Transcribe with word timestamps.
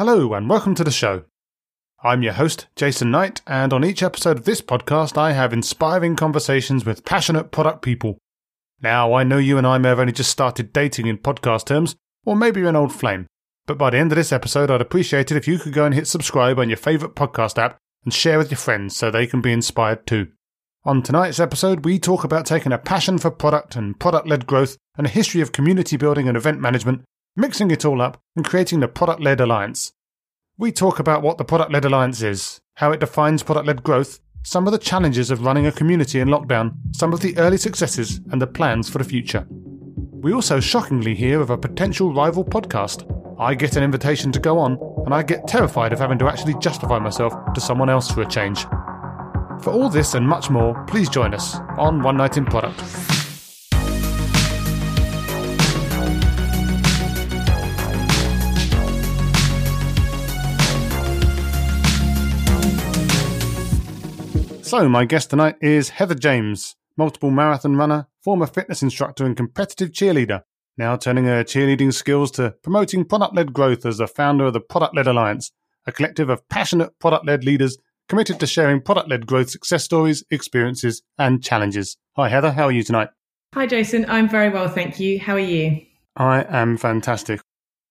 Hello, 0.00 0.32
and 0.32 0.48
welcome 0.48 0.74
to 0.76 0.82
the 0.82 0.90
show. 0.90 1.24
I'm 2.02 2.22
your 2.22 2.32
host, 2.32 2.68
Jason 2.74 3.10
Knight, 3.10 3.42
and 3.46 3.70
on 3.70 3.84
each 3.84 4.02
episode 4.02 4.38
of 4.38 4.44
this 4.46 4.62
podcast, 4.62 5.18
I 5.18 5.32
have 5.32 5.52
inspiring 5.52 6.16
conversations 6.16 6.86
with 6.86 7.04
passionate 7.04 7.50
product 7.50 7.82
people. 7.82 8.16
Now, 8.80 9.12
I 9.12 9.24
know 9.24 9.36
you 9.36 9.58
and 9.58 9.66
I 9.66 9.76
may 9.76 9.90
have 9.90 10.00
only 10.00 10.14
just 10.14 10.30
started 10.30 10.72
dating 10.72 11.06
in 11.06 11.18
podcast 11.18 11.66
terms, 11.66 11.96
or 12.24 12.34
maybe 12.34 12.60
you're 12.60 12.70
an 12.70 12.76
old 12.76 12.94
flame, 12.94 13.26
but 13.66 13.76
by 13.76 13.90
the 13.90 13.98
end 13.98 14.10
of 14.10 14.16
this 14.16 14.32
episode, 14.32 14.70
I'd 14.70 14.80
appreciate 14.80 15.30
it 15.30 15.36
if 15.36 15.46
you 15.46 15.58
could 15.58 15.74
go 15.74 15.84
and 15.84 15.94
hit 15.94 16.06
subscribe 16.06 16.58
on 16.58 16.70
your 16.70 16.78
favourite 16.78 17.14
podcast 17.14 17.58
app 17.58 17.76
and 18.02 18.14
share 18.14 18.38
with 18.38 18.50
your 18.50 18.56
friends 18.56 18.96
so 18.96 19.10
they 19.10 19.26
can 19.26 19.42
be 19.42 19.52
inspired 19.52 20.06
too. 20.06 20.28
On 20.82 21.02
tonight's 21.02 21.40
episode, 21.40 21.84
we 21.84 21.98
talk 21.98 22.24
about 22.24 22.46
taking 22.46 22.72
a 22.72 22.78
passion 22.78 23.18
for 23.18 23.30
product 23.30 23.76
and 23.76 24.00
product 24.00 24.26
led 24.26 24.46
growth 24.46 24.78
and 24.96 25.06
a 25.06 25.10
history 25.10 25.42
of 25.42 25.52
community 25.52 25.98
building 25.98 26.26
and 26.26 26.38
event 26.38 26.58
management, 26.58 27.02
mixing 27.40 27.70
it 27.70 27.86
all 27.86 28.02
up 28.02 28.20
and 28.36 28.44
creating 28.44 28.80
the 28.80 28.88
Product 28.88 29.20
Led 29.20 29.40
Alliance. 29.40 29.92
We 30.58 30.70
talk 30.70 30.98
about 30.98 31.22
what 31.22 31.38
the 31.38 31.44
Product 31.44 31.72
Led 31.72 31.86
Alliance 31.86 32.20
is, 32.20 32.60
how 32.74 32.92
it 32.92 33.00
defines 33.00 33.42
product 33.42 33.66
led 33.66 33.82
growth, 33.82 34.20
some 34.42 34.66
of 34.66 34.72
the 34.72 34.78
challenges 34.78 35.30
of 35.30 35.42
running 35.42 35.66
a 35.66 35.72
community 35.72 36.20
in 36.20 36.28
lockdown, 36.28 36.74
some 36.92 37.14
of 37.14 37.20
the 37.20 37.36
early 37.38 37.56
successes, 37.56 38.20
and 38.30 38.42
the 38.42 38.46
plans 38.46 38.90
for 38.90 38.98
the 38.98 39.04
future. 39.04 39.46
We 39.48 40.34
also 40.34 40.60
shockingly 40.60 41.14
hear 41.14 41.40
of 41.40 41.48
a 41.48 41.56
potential 41.56 42.12
rival 42.12 42.44
podcast. 42.44 43.06
I 43.38 43.54
get 43.54 43.76
an 43.76 43.82
invitation 43.82 44.32
to 44.32 44.38
go 44.38 44.58
on, 44.58 44.78
and 45.06 45.14
I 45.14 45.22
get 45.22 45.48
terrified 45.48 45.94
of 45.94 45.98
having 45.98 46.18
to 46.18 46.28
actually 46.28 46.54
justify 46.60 46.98
myself 46.98 47.32
to 47.54 47.60
someone 47.60 47.88
else 47.88 48.10
for 48.10 48.20
a 48.20 48.28
change. 48.28 48.64
For 49.62 49.70
all 49.70 49.88
this 49.88 50.12
and 50.12 50.28
much 50.28 50.50
more, 50.50 50.84
please 50.86 51.08
join 51.08 51.32
us 51.32 51.56
on 51.78 52.02
One 52.02 52.18
Night 52.18 52.36
in 52.36 52.44
Product. 52.44 53.19
So, 64.70 64.88
my 64.88 65.04
guest 65.04 65.30
tonight 65.30 65.56
is 65.60 65.88
Heather 65.88 66.14
James, 66.14 66.76
multiple 66.96 67.32
marathon 67.32 67.74
runner, 67.74 68.06
former 68.22 68.46
fitness 68.46 68.84
instructor, 68.84 69.26
and 69.26 69.36
competitive 69.36 69.90
cheerleader, 69.90 70.42
now 70.78 70.94
turning 70.94 71.24
her 71.24 71.42
cheerleading 71.42 71.92
skills 71.92 72.30
to 72.30 72.54
promoting 72.62 73.04
product 73.04 73.34
led 73.34 73.52
growth 73.52 73.84
as 73.84 73.98
the 73.98 74.06
founder 74.06 74.44
of 74.44 74.52
the 74.52 74.60
Product 74.60 74.94
Led 74.94 75.08
Alliance, 75.08 75.50
a 75.88 75.90
collective 75.90 76.28
of 76.28 76.48
passionate 76.48 76.96
product 77.00 77.26
led 77.26 77.42
leaders 77.42 77.78
committed 78.08 78.38
to 78.38 78.46
sharing 78.46 78.80
product 78.80 79.08
led 79.08 79.26
growth 79.26 79.50
success 79.50 79.82
stories, 79.82 80.22
experiences, 80.30 81.02
and 81.18 81.42
challenges. 81.42 81.96
Hi, 82.14 82.28
Heather. 82.28 82.52
How 82.52 82.66
are 82.66 82.72
you 82.72 82.84
tonight? 82.84 83.08
Hi, 83.54 83.66
Jason. 83.66 84.06
I'm 84.08 84.28
very 84.28 84.50
well, 84.50 84.68
thank 84.68 85.00
you. 85.00 85.18
How 85.18 85.34
are 85.34 85.40
you? 85.40 85.84
I 86.14 86.44
am 86.48 86.76
fantastic. 86.76 87.40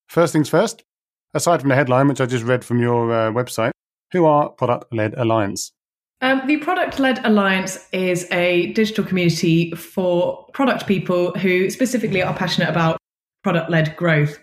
First 0.07 0.31
things 0.31 0.47
first, 0.47 0.85
aside 1.33 1.59
from 1.59 1.71
the 1.71 1.75
headline, 1.75 2.07
which 2.07 2.21
I 2.21 2.25
just 2.25 2.45
read 2.45 2.63
from 2.63 2.79
your 2.79 3.11
uh, 3.11 3.31
website, 3.33 3.71
who 4.13 4.25
are 4.25 4.47
Product 4.47 4.93
Led 4.93 5.13
Alliance? 5.17 5.73
Um, 6.21 6.45
the 6.47 6.57
Product 6.57 6.99
Led 6.99 7.25
Alliance 7.25 7.87
is 7.93 8.29
a 8.31 8.73
digital 8.73 9.05
community 9.05 9.71
for 9.71 10.45
product 10.51 10.85
people 10.85 11.31
who 11.35 11.69
specifically 11.69 12.21
are 12.21 12.33
passionate 12.33 12.69
about 12.69 12.97
product 13.41 13.69
led 13.69 13.95
growth. 13.95 14.37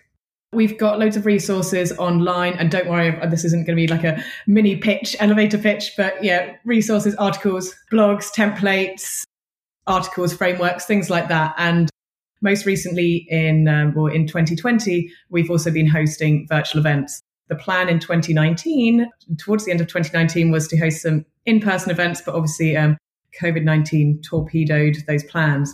We've 0.52 0.78
got 0.78 0.98
loads 0.98 1.16
of 1.16 1.26
resources 1.26 1.92
online, 1.98 2.54
and 2.54 2.70
don't 2.70 2.88
worry, 2.88 3.10
this 3.28 3.44
isn't 3.44 3.66
going 3.66 3.76
to 3.76 3.86
be 3.86 3.88
like 3.88 4.04
a 4.04 4.24
mini 4.46 4.76
pitch, 4.76 5.16
elevator 5.20 5.58
pitch, 5.58 5.92
but 5.98 6.22
yeah, 6.24 6.54
resources, 6.64 7.14
articles, 7.16 7.74
blogs, 7.92 8.32
templates, 8.32 9.24
articles, 9.86 10.32
frameworks, 10.32 10.86
things 10.86 11.10
like 11.10 11.28
that. 11.28 11.54
And 11.58 11.90
most 12.40 12.64
recently, 12.64 13.26
in 13.28 13.68
um, 13.68 13.92
well, 13.94 14.06
in 14.06 14.26
2020, 14.26 15.10
we've 15.28 15.50
also 15.50 15.70
been 15.70 15.88
hosting 15.88 16.46
virtual 16.48 16.80
events. 16.80 17.20
The 17.48 17.56
plan 17.56 17.88
in 17.88 18.00
2019, 18.00 19.08
towards 19.38 19.64
the 19.64 19.70
end 19.70 19.80
of 19.80 19.86
2019, 19.86 20.50
was 20.50 20.66
to 20.68 20.76
host 20.76 21.02
some 21.02 21.24
in-person 21.44 21.90
events, 21.90 22.20
but 22.24 22.34
obviously 22.34 22.76
um, 22.76 22.96
COVID-19 23.40 24.22
torpedoed 24.22 24.96
those 25.06 25.24
plans. 25.24 25.72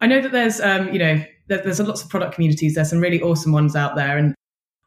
I 0.00 0.06
know 0.06 0.20
that 0.20 0.32
there's, 0.32 0.60
um, 0.60 0.92
you 0.92 0.98
know, 0.98 1.24
there's 1.48 1.80
lots 1.80 2.02
of 2.02 2.10
product 2.10 2.34
communities. 2.34 2.74
There's 2.74 2.90
some 2.90 3.00
really 3.00 3.20
awesome 3.20 3.52
ones 3.52 3.74
out 3.74 3.96
there, 3.96 4.16
and 4.16 4.34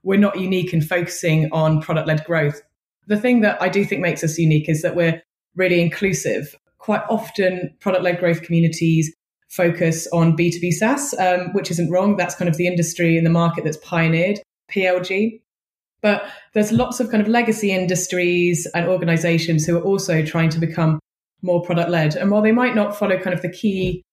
we're 0.03 0.19
not 0.19 0.39
unique 0.39 0.73
in 0.73 0.81
focusing 0.81 1.49
on 1.51 1.81
product 1.81 2.07
led 2.07 2.23
growth. 2.25 2.61
The 3.07 3.17
thing 3.17 3.41
that 3.41 3.61
I 3.61 3.69
do 3.69 3.83
think 3.83 4.01
makes 4.01 4.23
us 4.23 4.37
unique 4.37 4.69
is 4.69 4.81
that 4.81 4.95
we're 4.95 5.21
really 5.55 5.81
inclusive. 5.81 6.55
Quite 6.77 7.01
often, 7.09 7.75
product 7.79 8.03
led 8.03 8.19
growth 8.19 8.43
communities 8.43 9.13
focus 9.49 10.07
on 10.13 10.37
B2B 10.37 10.71
SaaS, 10.73 11.15
um, 11.19 11.51
which 11.53 11.71
isn't 11.71 11.89
wrong. 11.89 12.15
That's 12.15 12.35
kind 12.35 12.47
of 12.47 12.57
the 12.57 12.67
industry 12.67 13.17
and 13.17 13.25
the 13.25 13.31
market 13.31 13.63
that's 13.63 13.77
pioneered 13.77 14.39
PLG. 14.71 15.41
But 16.01 16.29
there's 16.53 16.71
lots 16.71 16.99
of 16.99 17.09
kind 17.11 17.21
of 17.21 17.27
legacy 17.27 17.71
industries 17.71 18.65
and 18.73 18.87
organizations 18.87 19.65
who 19.65 19.77
are 19.77 19.83
also 19.83 20.23
trying 20.23 20.49
to 20.51 20.59
become 20.59 20.99
more 21.41 21.61
product 21.61 21.89
led. 21.89 22.15
And 22.15 22.31
while 22.31 22.41
they 22.41 22.51
might 22.51 22.75
not 22.75 22.97
follow 22.97 23.17
kind 23.17 23.33
of 23.33 23.41
the 23.41 23.51
key 23.51 24.03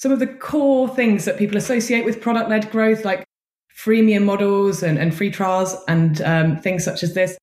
some 0.00 0.12
of 0.12 0.18
the 0.18 0.26
core 0.26 0.88
things 0.88 1.26
that 1.26 1.36
people 1.36 1.58
associate 1.58 2.06
with 2.06 2.22
product 2.22 2.48
led 2.48 2.70
growth, 2.70 3.04
like 3.04 3.22
freemium 3.78 4.24
models 4.24 4.82
and, 4.82 4.98
and 4.98 5.14
free 5.14 5.30
trials 5.30 5.76
and 5.88 6.22
um, 6.22 6.56
things 6.56 6.82
such 6.82 7.02
as 7.02 7.12
this, 7.12 7.36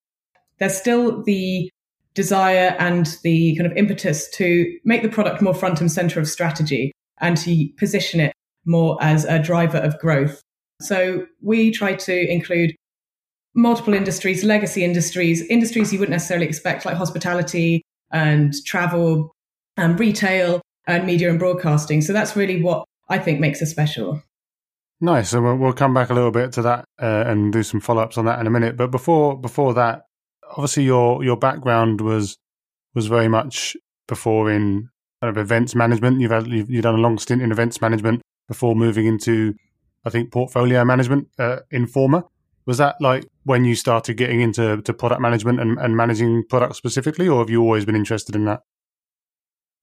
there's 0.58 0.76
still 0.76 1.22
the 1.22 1.70
desire 2.16 2.76
and 2.80 3.16
the 3.22 3.56
kind 3.56 3.70
of 3.72 3.78
impetus 3.78 4.28
to 4.32 4.76
make 4.86 5.04
the 5.04 5.10
product 5.10 5.40
more 5.40 5.54
front 5.54 5.82
and 5.82 5.92
center 5.92 6.20
of 6.20 6.28
strategy 6.28 6.92
and 7.20 7.38
to 7.38 7.70
position 7.78 8.20
it 8.20 8.34
more 8.66 8.98
as 9.02 9.24
a 9.26 9.38
driver 9.38 9.78
of 9.78 9.98
growth. 10.00 10.42
So 10.82 11.28
we 11.44 11.70
try 11.70 11.94
to 11.94 12.32
include 12.32 12.76
multiple 13.56 13.94
industries, 13.94 14.44
legacy 14.44 14.84
industries, 14.84 15.42
industries 15.44 15.92
you 15.92 16.00
wouldn't 16.00 16.14
necessarily 16.14 16.48
expect, 16.48 16.86
like 16.86 16.96
hospitality 16.96 17.84
and 18.12 18.54
travel 18.66 19.32
and 19.76 20.00
retail, 20.00 20.62
and 20.88 21.06
media 21.06 21.30
and 21.30 21.38
broadcasting. 21.38 22.02
So 22.02 22.14
that's 22.14 22.36
really 22.36 22.64
what 22.64 22.86
I 23.10 23.20
think 23.20 23.40
makes 23.40 23.62
us 23.62 23.70
special. 23.70 24.24
Nice. 25.00 25.30
So 25.30 25.56
we'll, 25.56 25.74
come 25.74 25.94
back 25.94 26.10
a 26.10 26.14
little 26.14 26.32
bit 26.32 26.54
to 26.54 26.62
that 26.64 26.86
uh, 27.00 27.24
and 27.28 27.54
do 27.54 27.62
some 27.62 27.80
follow 27.80 28.02
ups 28.02 28.18
on 28.18 28.26
that 28.26 28.40
in 28.40 28.48
a 28.48 28.50
minute. 28.50 28.76
But 28.78 28.90
before 28.90 29.40
before 29.40 29.76
that, 29.76 30.04
obviously 30.50 30.86
your 30.86 31.24
your 31.24 31.38
background 31.38 32.02
was 32.02 32.38
was 32.96 33.06
very 33.06 33.28
much 33.28 33.78
before 34.08 34.50
in 34.50 34.90
kind 35.22 35.30
of 35.30 35.38
events 35.38 35.76
management. 35.76 36.20
You've 36.20 36.32
had 36.32 36.48
you've, 36.48 36.70
you've 36.70 36.84
done 36.84 36.96
a 36.96 37.02
long 37.02 37.20
stint 37.20 37.44
in 37.44 37.52
events 37.52 37.80
management 37.80 38.22
before 38.48 38.76
moving 38.76 39.06
into 39.06 39.54
I 40.04 40.10
think 40.10 40.32
portfolio 40.32 40.84
management. 40.84 41.28
Uh, 41.38 41.58
Informa 41.72 42.24
was 42.68 42.78
that 42.78 42.98
like 43.00 43.26
when 43.46 43.66
you 43.66 43.74
started 43.74 44.16
getting 44.16 44.42
into 44.42 44.82
to 44.82 44.94
product 44.94 45.22
management 45.22 45.60
and, 45.60 45.80
and 45.80 45.98
managing 45.98 46.44
products 46.48 46.78
specifically, 46.78 47.28
or 47.28 47.40
have 47.40 47.50
you 47.50 47.62
always 47.62 47.86
been 47.86 47.96
interested 47.96 48.36
in 48.36 48.46
that? 48.46 48.62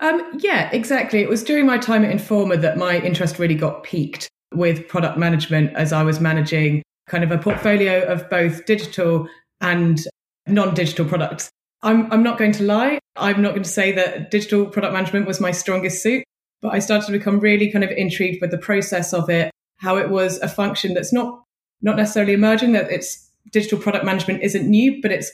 Um, 0.00 0.38
yeah, 0.38 0.70
exactly. 0.70 1.20
It 1.20 1.28
was 1.28 1.42
during 1.42 1.66
my 1.66 1.78
time 1.78 2.04
at 2.04 2.14
Informa 2.14 2.60
that 2.60 2.76
my 2.76 2.98
interest 3.00 3.38
really 3.38 3.54
got 3.54 3.84
piqued 3.84 4.28
with 4.52 4.86
product 4.86 5.16
management 5.16 5.74
as 5.74 5.92
I 5.92 6.02
was 6.02 6.20
managing 6.20 6.82
kind 7.08 7.24
of 7.24 7.30
a 7.30 7.38
portfolio 7.38 8.04
of 8.04 8.28
both 8.28 8.66
digital 8.66 9.28
and 9.60 10.04
non-digital 10.46 11.06
products. 11.06 11.50
I'm, 11.82 12.12
I'm 12.12 12.22
not 12.22 12.38
going 12.38 12.52
to 12.52 12.64
lie. 12.64 12.98
I'm 13.16 13.40
not 13.40 13.50
going 13.50 13.62
to 13.62 13.68
say 13.68 13.92
that 13.92 14.30
digital 14.30 14.66
product 14.66 14.92
management 14.92 15.26
was 15.26 15.40
my 15.40 15.52
strongest 15.52 16.02
suit, 16.02 16.24
but 16.60 16.74
I 16.74 16.80
started 16.80 17.06
to 17.06 17.12
become 17.12 17.40
really 17.40 17.70
kind 17.70 17.84
of 17.84 17.90
intrigued 17.90 18.40
with 18.40 18.50
the 18.50 18.58
process 18.58 19.12
of 19.12 19.30
it, 19.30 19.50
how 19.78 19.96
it 19.96 20.10
was 20.10 20.38
a 20.38 20.48
function 20.48 20.94
that's 20.94 21.12
not 21.12 21.43
not 21.84 21.96
necessarily 21.96 22.32
emerging, 22.32 22.72
that 22.72 22.90
it's 22.90 23.30
digital 23.52 23.78
product 23.78 24.04
management 24.04 24.42
isn't 24.42 24.68
new, 24.68 25.00
but 25.00 25.12
it's 25.12 25.30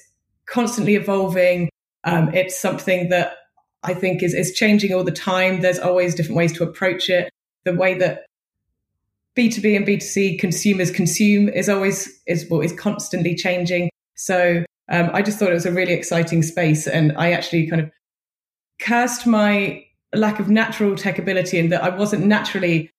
constantly 0.46 0.96
evolving. 0.96 1.70
Um, 2.04 2.34
it's 2.34 2.60
something 2.60 3.08
that 3.08 3.34
I 3.82 3.94
think 3.94 4.22
is, 4.22 4.34
is 4.34 4.52
changing 4.52 4.92
all 4.92 5.04
the 5.04 5.12
time. 5.12 5.62
There's 5.62 5.78
always 5.78 6.14
different 6.14 6.36
ways 6.36 6.52
to 6.54 6.64
approach 6.64 7.08
it. 7.08 7.30
The 7.64 7.74
way 7.74 7.94
that 7.98 8.26
B2B 9.36 9.76
and 9.76 9.86
B2C 9.86 10.38
consumers 10.38 10.90
consume 10.90 11.48
is 11.48 11.68
always 11.68 12.20
is 12.26 12.46
well, 12.50 12.60
is 12.60 12.72
constantly 12.72 13.34
changing. 13.34 13.90
So 14.16 14.64
um, 14.90 15.10
I 15.12 15.22
just 15.22 15.38
thought 15.38 15.50
it 15.50 15.54
was 15.54 15.66
a 15.66 15.72
really 15.72 15.92
exciting 15.92 16.42
space, 16.42 16.86
and 16.86 17.12
I 17.16 17.32
actually 17.32 17.68
kind 17.68 17.80
of 17.80 17.90
cursed 18.80 19.26
my 19.26 19.84
lack 20.14 20.40
of 20.40 20.50
natural 20.50 20.96
tech 20.96 21.18
ability 21.18 21.58
in 21.58 21.68
that 21.68 21.84
I 21.84 21.90
wasn't 21.90 22.26
naturally, 22.26 22.90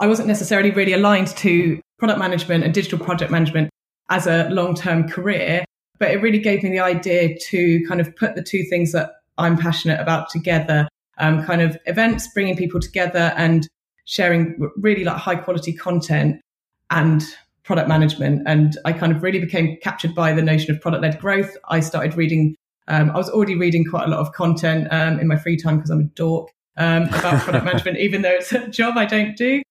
I 0.00 0.06
wasn't 0.06 0.28
necessarily 0.28 0.70
really 0.70 0.94
aligned 0.94 1.28
to 1.28 1.80
product 1.98 2.18
management 2.18 2.64
and 2.64 2.72
digital 2.72 2.98
project 2.98 3.30
management 3.30 3.68
as 4.08 4.26
a 4.26 4.48
long 4.48 4.74
term 4.74 5.08
career. 5.08 5.64
But 5.98 6.10
it 6.10 6.22
really 6.22 6.38
gave 6.38 6.62
me 6.62 6.70
the 6.70 6.80
idea 6.80 7.36
to 7.38 7.84
kind 7.86 8.00
of 8.00 8.16
put 8.16 8.34
the 8.34 8.42
two 8.42 8.64
things 8.64 8.92
that 8.92 9.12
I'm 9.36 9.58
passionate 9.58 10.00
about 10.00 10.30
together. 10.30 10.88
Um, 11.18 11.44
kind 11.44 11.60
of 11.60 11.76
events, 11.84 12.28
bringing 12.32 12.56
people 12.56 12.80
together 12.80 13.34
and 13.36 13.68
sharing 14.06 14.58
really 14.78 15.04
like 15.04 15.16
high 15.16 15.36
quality 15.36 15.74
content 15.74 16.40
and 16.88 17.22
product 17.62 17.88
management. 17.88 18.42
And 18.46 18.78
I 18.86 18.94
kind 18.94 19.14
of 19.14 19.22
really 19.22 19.38
became 19.38 19.76
captured 19.82 20.14
by 20.14 20.32
the 20.32 20.40
notion 20.40 20.74
of 20.74 20.80
product 20.80 21.02
led 21.02 21.20
growth. 21.20 21.54
I 21.68 21.80
started 21.80 22.16
reading, 22.16 22.56
um, 22.88 23.10
I 23.10 23.18
was 23.18 23.28
already 23.28 23.54
reading 23.54 23.84
quite 23.84 24.06
a 24.06 24.10
lot 24.10 24.20
of 24.20 24.32
content 24.32 24.88
um, 24.90 25.20
in 25.20 25.28
my 25.28 25.36
free 25.36 25.58
time 25.58 25.76
because 25.76 25.90
I'm 25.90 26.00
a 26.00 26.04
dork 26.04 26.48
um, 26.78 27.02
about 27.04 27.42
product 27.42 27.64
management, 27.66 27.98
even 27.98 28.22
though 28.22 28.30
it's 28.30 28.50
a 28.52 28.66
job 28.68 28.96
I 28.96 29.04
don't 29.04 29.36
do. 29.36 29.62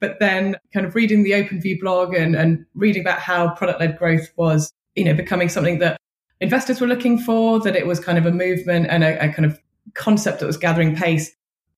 But 0.00 0.20
then 0.20 0.56
kind 0.72 0.86
of 0.86 0.94
reading 0.94 1.22
the 1.24 1.32
OpenView 1.32 1.80
blog 1.80 2.14
and, 2.14 2.36
and 2.36 2.64
reading 2.74 3.02
about 3.02 3.18
how 3.18 3.54
product 3.54 3.80
led 3.80 3.98
growth 3.98 4.28
was, 4.36 4.72
you 4.94 5.04
know, 5.04 5.14
becoming 5.14 5.48
something 5.48 5.78
that 5.80 6.00
investors 6.40 6.80
were 6.80 6.86
looking 6.86 7.18
for, 7.18 7.58
that 7.60 7.74
it 7.74 7.86
was 7.86 7.98
kind 7.98 8.18
of 8.18 8.26
a 8.26 8.30
movement 8.30 8.86
and 8.88 9.02
a, 9.02 9.24
a 9.24 9.32
kind 9.32 9.44
of 9.44 9.58
concept 9.94 10.40
that 10.40 10.46
was 10.46 10.56
gathering 10.56 10.94
pace. 10.94 11.34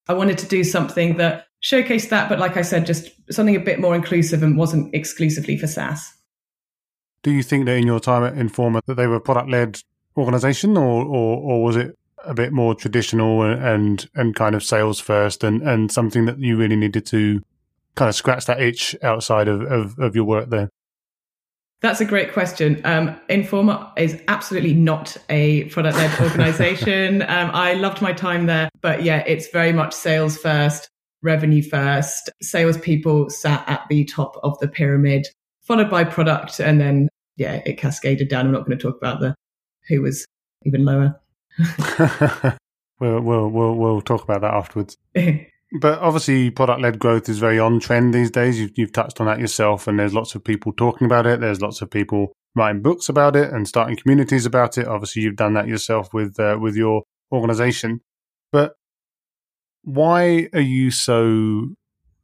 I 0.09 0.15
wanted 0.15 0.39
to 0.39 0.47
do 0.47 0.65
something 0.65 1.17
that 1.17 1.47
showcased 1.63 2.09
that, 2.09 2.29
but 2.29 2.39
like 2.39 2.57
I 2.57 2.63
said, 2.63 2.87
just 2.87 3.11
something 3.31 3.57
a 3.57 3.61
bit 3.61 3.81
more 3.81 3.95
inclusive 3.95 4.43
and 4.43 4.57
wasn't 4.57 4.95
exclusively 4.95 5.57
for 5.57 5.67
SaaS. 5.67 6.13
Do 7.23 7.31
you 7.31 7.43
think 7.43 7.67
that 7.67 7.77
in 7.77 7.87
your 7.87 8.01
time 8.01 8.25
at 8.25 8.35
Informa 8.35 8.81
that 8.87 8.95
they 8.95 9.07
were 9.07 9.21
product 9.21 9.49
led 9.51 9.83
organization 10.17 10.77
or, 10.77 11.05
or, 11.05 11.39
or 11.39 11.63
was 11.63 11.77
it 11.77 11.97
a 12.25 12.35
bit 12.35 12.53
more 12.53 12.75
traditional 12.75 13.43
and, 13.43 14.09
and 14.15 14.35
kind 14.35 14.55
of 14.55 14.63
sales 14.63 15.01
first 15.01 15.45
and, 15.45 15.63
and 15.63 15.91
something 15.93 16.27
that 16.27 16.39
you 16.39 16.57
really 16.57 16.77
needed 16.77 17.07
to 17.07 17.43
kind 17.95 18.09
of 18.09 18.15
scratch 18.15 18.47
that 18.47 18.61
itch 18.61 18.97
outside 19.03 19.49
of, 19.49 19.63
of, 19.63 19.99
of 19.99 20.15
your 20.15 20.25
work 20.25 20.51
there? 20.51 20.69
That's 21.81 22.01
a 22.01 22.05
great 22.05 22.33
question. 22.33 22.83
Um, 22.85 23.19
Informa 23.31 23.91
is 23.97 24.21
absolutely 24.29 24.75
not 24.75 25.17
a 25.31 25.65
product 25.65 25.97
led 25.97 26.21
organization. 26.31 27.23
um, 27.23 27.51
I 27.55 27.75
loved 27.75 28.03
my 28.03 28.13
time 28.13 28.47
there, 28.47 28.69
but 28.83 29.03
yeah, 29.03 29.25
it's 29.27 29.49
very 29.49 29.73
much 29.73 29.95
sales 29.95 30.37
first, 30.37 30.91
revenue 31.23 31.63
first. 31.63 32.29
Salespeople 32.43 33.31
sat 33.31 33.67
at 33.67 33.83
the 33.89 34.05
top 34.05 34.37
of 34.43 34.59
the 34.59 34.69
pyramid, 34.69 35.27
followed 35.63 35.89
by 35.89 36.05
product, 36.05 36.61
and 36.61 36.81
then 36.81 37.09
yeah, 37.37 37.63
it 37.65 37.79
cascaded 37.79 38.29
down. 38.29 38.45
I'm 38.45 38.53
not 38.53 38.67
going 38.67 38.77
to 38.77 38.83
talk 38.83 38.99
about 38.99 39.21
the 39.21 39.35
who 39.89 40.03
was 40.03 40.27
even 40.67 40.85
lower. 40.85 41.19
we'll, 43.01 43.21
we'll 43.21 43.49
we'll 43.49 43.75
we'll 43.75 44.01
talk 44.03 44.23
about 44.23 44.43
that 44.43 44.53
afterwards. 44.53 44.99
But 45.73 46.01
obviously, 46.01 46.51
product 46.51 46.81
led 46.81 46.99
growth 46.99 47.29
is 47.29 47.39
very 47.39 47.59
on 47.59 47.79
trend 47.79 48.13
these 48.13 48.31
days. 48.31 48.59
You've, 48.59 48.73
you've 48.75 48.93
touched 48.93 49.21
on 49.21 49.27
that 49.29 49.39
yourself, 49.39 49.87
and 49.87 49.99
there's 49.99 50.15
lots 50.15 50.35
of 50.35 50.43
people 50.43 50.73
talking 50.73 51.05
about 51.05 51.27
it. 51.27 51.41
There's 51.41 51.61
lots 51.61 51.81
of 51.81 51.91
people 51.91 52.33
writing 52.57 52.83
books 52.83 53.09
about 53.09 53.37
it 53.37 53.53
and 53.53 53.69
starting 53.69 53.97
communities 53.97 54.47
about 54.47 54.79
it. 54.79 54.89
Obviously, 54.89 55.23
you've 55.23 55.37
done 55.37 55.55
that 55.55 55.69
yourself 55.69 56.13
with 56.13 56.39
uh, 56.41 56.59
with 56.61 56.75
your 56.75 57.05
organization. 57.31 58.01
But 58.51 58.73
why 59.83 60.49
are 60.53 60.61
you 60.61 60.91
so 60.91 61.69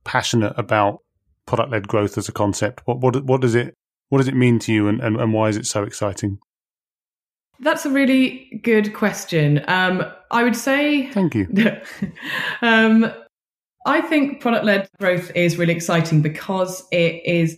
passionate 0.05 0.55
about 0.57 0.99
product 1.47 1.71
led 1.71 1.87
growth 1.87 2.19
as 2.19 2.29
a 2.29 2.33
concept? 2.33 2.83
What 2.85 2.99
what 2.99 3.25
what 3.25 3.41
does 3.41 3.55
it 3.55 3.75
what 4.09 4.19
does 4.19 4.29
it 4.29 4.35
mean 4.35 4.59
to 4.61 4.73
you, 4.73 4.89
and, 4.89 5.01
and, 5.01 5.21
and 5.21 5.33
why 5.33 5.51
is 5.51 5.57
it 5.57 5.67
so 5.67 5.85
exciting? 5.85 6.39
That's 7.61 7.87
a 7.87 7.91
really 7.91 8.61
good 8.63 8.93
question. 8.93 9.65
Um, 9.69 10.05
I 10.31 10.43
would 10.43 10.57
say. 10.57 11.11
Thank 11.13 11.35
you. 11.35 11.47
um, 12.63 13.13
I 13.87 14.01
think 14.01 14.41
product 14.41 14.65
led 14.65 14.89
growth 14.99 15.31
is 15.37 15.57
really 15.57 15.73
exciting 15.73 16.21
because 16.21 16.85
it 16.91 17.23
is 17.25 17.57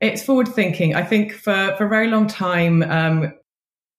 it's 0.00 0.22
forward 0.22 0.48
thinking. 0.48 0.94
I 0.94 1.04
think 1.04 1.32
for 1.32 1.74
for 1.76 1.84
a 1.84 1.88
very 1.88 2.08
long 2.08 2.26
time, 2.26 2.82
um, 2.82 3.32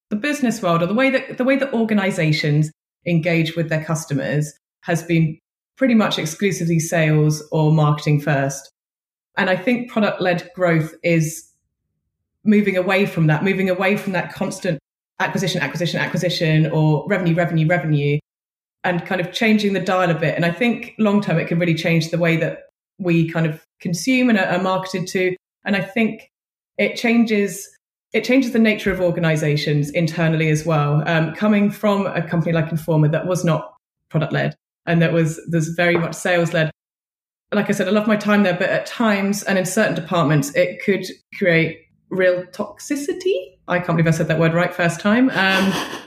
the 0.10 0.16
business 0.16 0.62
world 0.62 0.82
or 0.82 0.88
the 0.88 0.96
way 0.96 1.12
that 1.12 1.38
the 1.38 1.44
way 1.44 1.56
that 1.56 1.74
organizations 1.74 2.72
engage 3.06 3.56
with 3.56 3.70
their 3.70 3.84
customers 3.84 4.52
has 4.82 5.04
been 5.04 5.38
pretty 5.78 5.94
much 5.94 6.18
exclusively 6.18 6.80
sales 6.80 7.44
or 7.52 7.72
marketing 7.72 8.20
first. 8.20 8.72
And 9.38 9.50
I 9.50 9.56
think 9.56 9.92
product 9.92 10.20
led 10.20 10.50
growth 10.56 10.96
is 11.04 11.48
moving 12.44 12.76
away 12.76 13.06
from 13.06 13.28
that, 13.28 13.44
moving 13.44 13.70
away 13.70 13.98
from 13.98 14.14
that 14.14 14.34
constant 14.34 14.80
acquisition, 15.20 15.62
acquisition, 15.62 16.00
acquisition, 16.00 16.72
or 16.72 17.06
revenue, 17.08 17.36
revenue, 17.36 17.68
revenue, 17.68 18.18
and 18.84 19.06
kind 19.06 19.22
of 19.22 19.32
changing 19.32 19.74
the 19.74 19.80
dial 19.80 20.10
a 20.10 20.14
bit. 20.14 20.36
And 20.36 20.46
I 20.46 20.52
think 20.52 20.94
long 20.98 21.22
term, 21.22 21.38
it 21.38 21.48
can 21.48 21.60
really 21.60 21.76
change 21.76 22.10
the 22.10 22.18
way 22.18 22.38
that 22.38 22.64
we 23.00 23.30
kind 23.30 23.46
of 23.46 23.64
consume 23.80 24.30
and 24.30 24.40
are 24.40 24.62
marketed 24.62 25.08
to. 25.08 25.36
And 25.66 25.76
I 25.76 25.82
think 25.82 26.32
it 26.78 26.96
changes 26.96 27.68
it 28.14 28.24
changes 28.24 28.54
the 28.54 28.60
nature 28.60 28.92
of 28.92 29.02
organizations 29.02 29.90
internally 29.90 30.50
as 30.50 30.66
well. 30.66 31.04
Um, 31.08 31.36
coming 31.36 31.70
from 31.70 32.08
a 32.08 32.22
company 32.26 32.54
like 32.54 32.70
Informa 32.70 33.12
that 33.12 33.28
was 33.28 33.44
not 33.44 33.74
product 34.10 34.32
led 34.32 34.56
and 34.86 35.02
that 35.02 35.12
was 35.12 35.40
there's 35.50 35.70
very 35.70 35.98
much 35.98 36.16
sales 36.16 36.54
led. 36.54 36.72
Like 37.54 37.70
I 37.70 37.74
said, 37.74 37.88
I 37.88 37.92
love 37.92 38.08
my 38.08 38.16
time 38.16 38.44
there, 38.44 38.56
but 38.58 38.70
at 38.70 38.86
times 38.86 39.44
and 39.44 39.58
in 39.58 39.66
certain 39.66 39.96
departments, 39.96 40.54
it 40.56 40.82
could 40.84 41.06
create 41.38 41.78
real 42.10 42.44
toxicity. 42.46 43.58
I 43.68 43.80
can't 43.80 43.98
believe 43.98 44.08
I 44.08 44.12
said 44.12 44.30
that 44.30 44.40
word 44.40 44.54
right 44.54 44.74
first 44.74 45.00
time. 45.00 45.30
Um, 45.30 46.02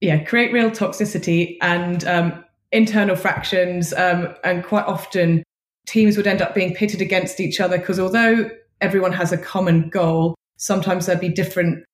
yeah, 0.00 0.22
create 0.24 0.52
real 0.52 0.70
toxicity 0.70 1.56
and 1.60 2.04
um, 2.04 2.44
internal 2.72 3.16
fractions. 3.16 3.92
Um, 3.92 4.34
and 4.44 4.64
quite 4.64 4.86
often, 4.86 5.42
teams 5.86 6.16
would 6.16 6.26
end 6.26 6.42
up 6.42 6.54
being 6.54 6.74
pitted 6.74 7.00
against 7.00 7.40
each 7.40 7.60
other 7.60 7.78
because 7.78 7.98
although 7.98 8.50
everyone 8.80 9.12
has 9.12 9.32
a 9.32 9.38
common 9.38 9.88
goal, 9.88 10.34
sometimes 10.58 11.06
there'd 11.06 11.20
be 11.20 11.28
different 11.28 11.84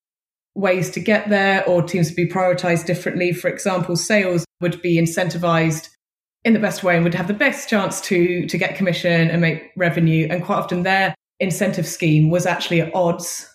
ways 0.54 0.90
to 0.90 1.00
get 1.00 1.28
there 1.28 1.68
or 1.68 1.82
teams 1.82 2.08
would 2.08 2.16
be 2.16 2.28
prioritized 2.28 2.86
differently. 2.86 3.32
For 3.32 3.48
example, 3.48 3.96
sales 3.96 4.44
would 4.60 4.80
be 4.82 4.96
incentivized 4.96 5.88
in 6.44 6.52
the 6.52 6.60
best 6.60 6.82
way 6.82 6.94
and 6.94 7.04
would 7.04 7.14
have 7.14 7.26
the 7.26 7.34
best 7.34 7.68
chance 7.68 8.00
to 8.02 8.46
to 8.46 8.58
get 8.58 8.76
commission 8.76 9.30
and 9.30 9.40
make 9.40 9.70
revenue. 9.76 10.28
And 10.30 10.44
quite 10.44 10.58
often 10.58 10.82
their 10.82 11.14
incentive 11.40 11.86
scheme 11.86 12.30
was 12.30 12.46
actually 12.46 12.80
at 12.80 12.94
odds 12.94 13.48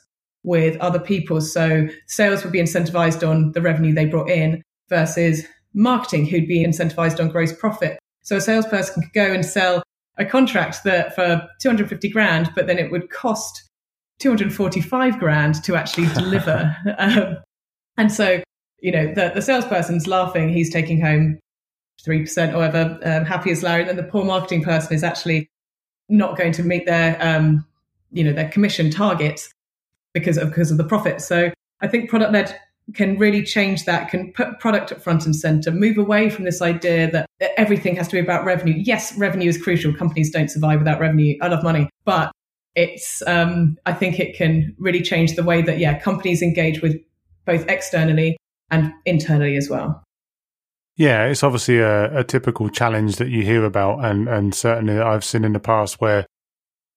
with 0.44 0.78
other 0.78 1.00
people. 1.00 1.42
So 1.42 1.88
sales 2.08 2.44
would 2.44 2.54
be 2.54 2.62
incentivized 2.62 3.28
on 3.28 3.52
the 3.52 3.62
revenue 3.62 3.94
they 3.94 4.06
brought 4.06 4.30
in 4.30 4.62
versus 4.90 5.44
marketing, 5.74 6.26
who'd 6.26 6.48
be 6.48 6.66
incentivized 6.66 7.20
on 7.20 7.30
gross 7.30 7.54
profit. 7.54 8.00
So 8.22 8.38
a 8.38 8.42
salesperson 8.42 9.04
could 9.04 9.14
go 9.14 9.32
and 9.32 9.46
sell 9.46 9.84
a 10.18 10.26
contract 10.26 10.84
that 10.84 11.16
for 11.16 11.48
250 11.62 12.10
grand, 12.10 12.52
but 12.56 12.68
then 12.68 12.78
it 12.78 12.92
would 12.92 13.10
cost 13.10 13.70
245 14.20 15.20
grand 15.20 15.64
to 15.64 15.76
actually 15.76 16.08
deliver. 16.14 16.76
um, 16.98 17.38
and 17.98 18.12
so, 18.12 18.42
you 18.82 18.92
know, 18.92 19.14
the, 19.14 19.32
the 19.34 19.42
salesperson's 19.42 20.08
laughing, 20.08 20.50
he's 20.50 20.72
taking 20.72 21.02
home 21.02 21.40
3% 22.06 22.54
or 22.54 22.58
whatever, 22.58 23.00
um, 23.04 23.26
happy 23.26 23.52
as 23.52 23.64
Larry. 23.64 23.82
And 23.82 23.90
then 23.90 23.98
the 23.98 24.04
poor 24.04 24.24
marketing 24.24 24.64
person 24.64 24.94
is 24.94 25.04
actually 25.04 25.50
not 26.08 26.38
going 26.38 26.54
to 26.54 26.64
meet 26.64 26.86
their, 26.86 27.18
um, 27.22 27.66
you 28.12 28.24
know, 28.24 28.34
their 28.34 28.50
commission 28.50 28.90
targets 28.90 29.52
because 30.20 30.38
of 30.38 30.50
because 30.50 30.72
of 30.72 30.78
the 30.78 30.84
profit. 30.84 31.22
So 31.22 31.52
I 31.82 31.88
think 31.88 32.10
product 32.10 32.34
led 32.34 32.60
can 32.94 33.18
really 33.18 33.44
change 33.44 33.86
that, 33.86 34.10
can 34.10 34.34
put 34.34 34.60
product 34.60 34.92
at 34.92 35.02
front 35.02 35.26
and 35.26 35.36
center, 35.36 35.72
move 35.72 35.98
away 35.98 36.30
from 36.30 36.46
this 36.46 36.62
idea 36.62 37.10
that 37.12 37.30
everything 37.58 37.96
has 37.96 38.08
to 38.08 38.14
be 38.14 38.20
about 38.20 38.46
revenue. 38.46 38.74
Yes, 38.78 39.16
revenue 39.18 39.50
is 39.50 39.62
crucial. 39.62 39.94
Companies 39.94 40.32
don't 40.32 40.50
survive 40.50 40.80
without 40.80 41.00
revenue. 41.00 41.38
I 41.42 41.48
love 41.48 41.64
money, 41.64 41.90
but 42.06 42.32
it's 42.76 43.22
um, 43.28 43.78
I 43.86 43.94
think 43.94 44.20
it 44.20 44.36
can 44.36 44.76
really 44.80 45.02
change 45.02 45.36
the 45.36 45.44
way 45.44 45.62
that 45.62 45.80
yeah 45.80 46.00
companies 46.00 46.42
engage 46.42 46.82
with 46.82 47.00
both 47.46 47.68
externally 47.68 48.38
and 48.72 48.94
internally 49.06 49.58
as 49.58 49.70
well. 49.70 50.04
Yeah, 50.96 51.26
it's 51.26 51.44
obviously 51.44 51.80
a, 51.80 52.20
a 52.20 52.24
typical 52.24 52.70
challenge 52.70 53.16
that 53.18 53.30
you 53.30 53.44
hear 53.44 53.66
about, 53.66 54.04
and 54.04 54.28
and 54.28 54.54
certainly 54.54 55.00
I've 55.00 55.26
seen 55.26 55.44
in 55.44 55.54
the 55.54 55.60
past 55.60 56.02
where 56.02 56.26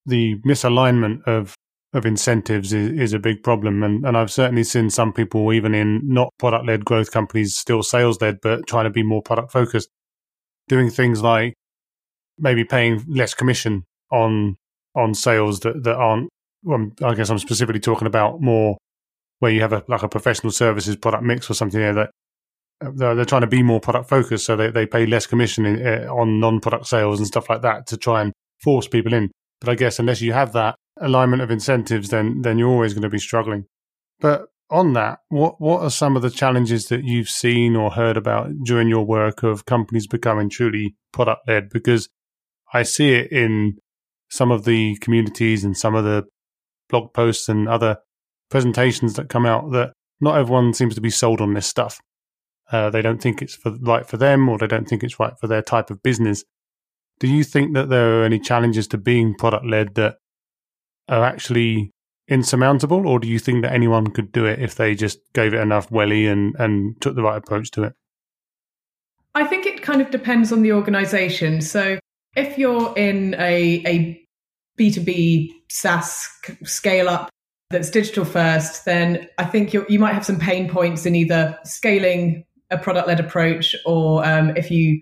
the 0.07 0.37
misalignment 0.41 1.23
of 1.25 1.55
of 1.93 2.07
incentives 2.07 2.73
is, 2.73 2.99
is 2.99 3.13
a 3.13 3.19
big 3.19 3.43
problem. 3.43 3.83
And, 3.83 4.05
and 4.07 4.17
I've 4.17 4.31
certainly 4.31 4.65
seen 4.65 4.91
some 4.91 5.13
people, 5.13 5.53
even 5.53 5.75
in 5.75 6.01
not 6.05 6.31
product 6.39 6.67
led 6.67 6.85
growth 6.85 7.11
companies, 7.11 7.57
still 7.57 7.83
sales 7.83 8.21
led, 8.21 8.39
but 8.43 8.67
trying 8.67 8.85
to 8.85 8.91
be 8.91 9.03
more 9.03 9.23
product 9.23 9.53
focused, 9.53 9.89
doing 10.69 10.91
things 10.91 11.23
like 11.23 11.55
maybe 12.39 12.65
paying 12.65 13.05
less 13.09 13.35
commission 13.35 13.85
on 14.11 14.57
on 14.95 15.15
sales 15.15 15.61
that, 15.61 15.83
that 15.85 15.97
aren't 15.97 16.29
well, 16.63 16.91
I 17.03 17.15
guess 17.15 17.31
I'm 17.31 17.39
specifically 17.39 17.81
talking 17.81 18.07
about 18.07 18.41
more 18.41 18.77
where 19.41 19.51
you 19.51 19.61
have 19.61 19.73
a 19.73 19.83
like 19.89 20.03
a 20.03 20.09
professional 20.09 20.53
services 20.53 20.97
product 20.97 21.25
mix 21.25 21.51
or 21.51 21.55
something 21.55 21.81
there 21.81 21.95
that 21.95 22.11
they're, 22.95 23.15
they're 23.15 23.25
trying 23.25 23.43
to 23.43 23.47
be 23.47 23.63
more 23.63 23.81
product 23.81 24.09
focused, 24.09 24.45
so 24.45 24.57
they, 24.57 24.71
they 24.71 24.87
pay 24.87 25.07
less 25.07 25.27
commission 25.27 25.67
in, 25.67 25.87
uh, 25.87 26.13
on 26.13 26.41
non 26.41 26.61
product 26.61 26.87
sales 26.87 27.19
and 27.19 27.27
stuff 27.27 27.49
like 27.49 27.63
that 27.63 27.87
to 27.89 27.97
try 27.97 28.23
and 28.23 28.33
force 28.63 28.89
people 28.89 29.13
in. 29.13 29.31
But 29.61 29.71
I 29.71 29.75
guess 29.75 29.99
unless 29.99 30.21
you 30.21 30.33
have 30.33 30.53
that 30.53 30.77
alignment 31.01 31.43
of 31.43 31.51
incentives, 31.51 32.11
then 32.11 32.43
then 32.43 32.59
you're 32.59 32.69
always 32.69 32.95
going 32.95 33.03
to 33.03 33.09
be 33.09 33.19
struggling. 33.19 33.67
But 34.21 34.47
on 34.71 34.95
that, 34.95 35.21
what 35.29 35.61
what 35.61 35.83
are 35.83 35.91
some 35.91 36.17
of 36.17 36.23
the 36.23 36.31
challenges 36.31 36.87
that 36.87 37.05
you've 37.05 37.29
seen 37.29 37.77
or 37.77 37.91
heard 37.91 38.17
about 38.17 38.51
during 38.65 38.89
your 38.89 39.05
work 39.05 39.43
of 39.43 39.67
companies 39.67 40.07
becoming 40.07 40.49
truly 40.49 40.97
product 41.13 41.47
led? 41.49 41.69
Because 41.71 42.09
I 42.73 42.83
see 42.83 43.13
it 43.13 43.31
in 43.31 43.79
some 44.31 44.51
of 44.51 44.65
the 44.65 44.97
communities 44.97 45.63
and 45.63 45.77
some 45.77 45.95
of 45.95 46.05
the 46.05 46.25
blog 46.89 47.13
posts 47.13 47.49
and 47.49 47.69
other 47.69 47.99
presentations 48.51 49.15
that 49.15 49.29
come 49.29 49.45
out 49.45 49.73
that 49.73 49.93
not 50.21 50.39
everyone 50.39 50.73
seems 50.73 50.95
to 50.95 51.01
be 51.01 51.11
sold 51.11 51.41
on 51.41 51.55
this 51.55 51.67
stuff. 51.67 52.01
Uh, 52.71 52.89
they 52.89 53.03
don't 53.03 53.21
think 53.21 53.43
it's 53.43 53.55
for, 53.55 53.73
right 53.83 54.07
for 54.07 54.17
them, 54.17 54.49
or 54.49 54.57
they 54.57 54.67
don't 54.67 54.89
think 54.89 55.03
it's 55.03 55.21
right 55.21 55.35
for 55.39 55.47
their 55.47 55.61
type 55.61 55.91
of 55.91 56.03
business. 56.03 56.45
Do 57.21 57.29
you 57.29 57.45
think 57.45 57.75
that 57.75 57.91
there 57.91 58.21
are 58.21 58.25
any 58.25 58.39
challenges 58.39 58.89
to 58.89 58.99
being 58.99 59.35
product 59.35 59.67
led 59.67 59.95
that 59.97 60.17
are 61.12 61.25
actually 61.25 61.90
insurmountable, 62.28 63.07
or 63.07 63.19
do 63.19 63.28
you 63.28 63.38
think 63.38 63.62
that 63.62 63.73
anyone 63.73 64.09
could 64.09 64.33
do 64.33 64.47
it 64.47 64.61
if 64.61 64.75
they 64.75 64.95
just 64.95 65.19
gave 65.35 65.54
it 65.54 65.61
enough 65.61 65.90
welly 65.90 66.26
and, 66.26 66.54
and 66.59 67.00
took 67.00 67.14
the 67.14 67.23
right 67.23 67.37
approach 67.37 67.71
to 67.73 67.85
it? 67.85 67.92
I 69.35 69.45
think 69.45 69.66
it 69.66 69.83
kind 69.83 70.00
of 70.00 70.11
depends 70.11 70.52
on 70.52 70.62
the 70.62 70.73
organization. 70.73 71.61
So 71.61 71.99
if 72.37 72.59
you're 72.59 72.92
in 72.97 73.35
a, 73.35 73.83
a 73.87 74.26
B2B 74.78 75.50
SaaS 75.69 76.28
scale 76.64 77.09
up 77.09 77.31
that's 77.71 77.90
digital 77.90 78.25
first, 78.25 78.85
then 78.85 79.28
I 79.38 79.45
think 79.45 79.73
you 79.73 79.99
might 79.99 80.12
have 80.12 80.26
some 80.26 80.38
pain 80.38 80.69
points 80.69 81.07
in 81.07 81.14
either 81.14 81.59
scaling 81.64 82.45
a 82.71 82.78
product 82.78 83.09
led 83.09 83.21
approach 83.21 83.75
or 83.85 84.25
um, 84.26 84.57
if 84.57 84.71
you 84.71 85.00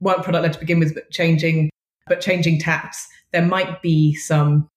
weren't 0.00 0.22
product 0.22 0.42
led 0.42 0.52
to 0.54 0.58
begin 0.58 0.78
with, 0.78 0.94
but 0.94 1.10
changing, 1.10 1.70
but 2.06 2.20
changing 2.20 2.58
taps, 2.58 3.06
there 3.32 3.44
might 3.44 3.80
be 3.82 4.14
some 4.14 4.68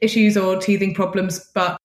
issues 0.00 0.36
or 0.36 0.56
teething 0.56 0.94
problems. 0.94 1.50
But 1.54 1.76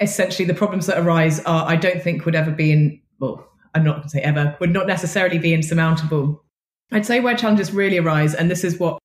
essentially, 0.00 0.46
the 0.46 0.54
problems 0.54 0.86
that 0.86 0.98
arise 0.98 1.40
are, 1.44 1.66
I 1.66 1.76
don't 1.76 2.02
think, 2.02 2.24
would 2.24 2.34
ever 2.34 2.50
be 2.50 2.72
in, 2.72 3.00
well, 3.18 3.46
I'm 3.74 3.84
not 3.84 3.96
going 3.96 4.02
to 4.04 4.08
say 4.10 4.20
ever, 4.20 4.56
would 4.60 4.72
not 4.72 4.86
necessarily 4.86 5.38
be 5.38 5.52
insurmountable. 5.52 6.42
I'd 6.92 7.06
say 7.06 7.20
where 7.20 7.36
challenges 7.36 7.72
really 7.72 7.98
arise, 7.98 8.34
and 8.34 8.50
this 8.50 8.64
is 8.64 8.78
what 8.78 8.98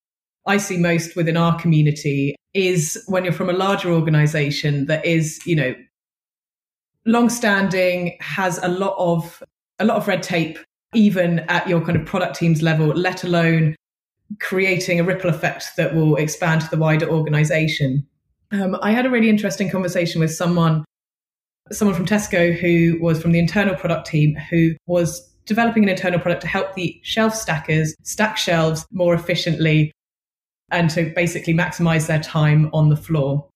I 0.46 0.58
see 0.58 0.78
most 0.78 1.16
within 1.16 1.38
our 1.38 1.60
community, 1.60 2.36
is 2.54 3.02
when 3.08 3.24
you're 3.24 3.34
from 3.34 3.50
a 3.50 3.54
larger 3.54 3.92
organization 3.92 4.86
that 4.86 5.06
is, 5.06 5.40
you 5.46 5.56
know, 5.56 5.76
long-standing, 7.06 8.18
has 8.20 8.60
a 8.62 8.68
lot 8.68 8.96
of 8.98 9.42
a 9.80 9.86
lot 9.86 9.98
of 9.98 10.08
red 10.08 10.24
tape, 10.24 10.60
even 10.94 11.40
at 11.40 11.68
your 11.68 11.82
kind 11.82 11.98
of 11.98 12.06
product 12.06 12.36
teams 12.36 12.62
level, 12.62 12.88
let 12.88 13.24
alone 13.24 13.76
creating 14.40 15.00
a 15.00 15.04
ripple 15.04 15.30
effect 15.30 15.72
that 15.76 15.94
will 15.94 16.16
expand 16.16 16.62
to 16.62 16.70
the 16.70 16.78
wider 16.78 17.10
organization. 17.10 18.08
Um, 18.52 18.78
I 18.82 18.92
had 18.92 19.06
a 19.06 19.10
really 19.10 19.30
interesting 19.30 19.70
conversation 19.70 20.20
with 20.20 20.34
someone, 20.34 20.84
someone 21.72 21.96
from 21.96 22.06
Tesco 22.06 22.54
who 22.54 23.00
was 23.02 23.22
from 23.22 23.32
the 23.32 23.40
internal 23.40 23.76
product 23.76 24.08
team 24.08 24.36
who 24.50 24.76
was 24.88 25.28
developing 25.46 25.84
an 25.84 25.90
internal 25.90 26.20
product 26.20 26.42
to 26.42 26.48
help 26.48 26.76
the 26.76 27.00
shelf 27.04 27.34
stackers 27.34 27.96
stack 28.04 28.38
shelves 28.38 28.86
more 28.92 29.14
efficiently 29.14 29.92
and 30.70 30.90
to 30.90 31.12
basically 31.16 31.54
maximize 31.54 32.08
their 32.08 32.20
time 32.20 32.70
on 32.74 32.90
the 32.90 32.96
floor. 32.96 33.48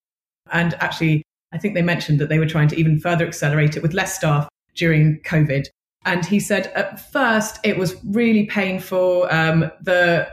And 0.51 0.73
actually, 0.75 1.23
I 1.53 1.57
think 1.57 1.73
they 1.73 1.81
mentioned 1.81 2.19
that 2.19 2.29
they 2.29 2.39
were 2.39 2.45
trying 2.45 2.67
to 2.69 2.75
even 2.79 2.99
further 2.99 3.25
accelerate 3.25 3.77
it 3.77 3.83
with 3.83 3.93
less 3.93 4.15
staff 4.15 4.47
during 4.75 5.19
COVID. 5.21 5.67
And 6.05 6.25
he 6.25 6.39
said 6.39 6.67
at 6.75 7.11
first 7.11 7.59
it 7.63 7.77
was 7.77 7.95
really 8.05 8.45
painful. 8.45 9.27
Um, 9.31 9.71
the 9.81 10.27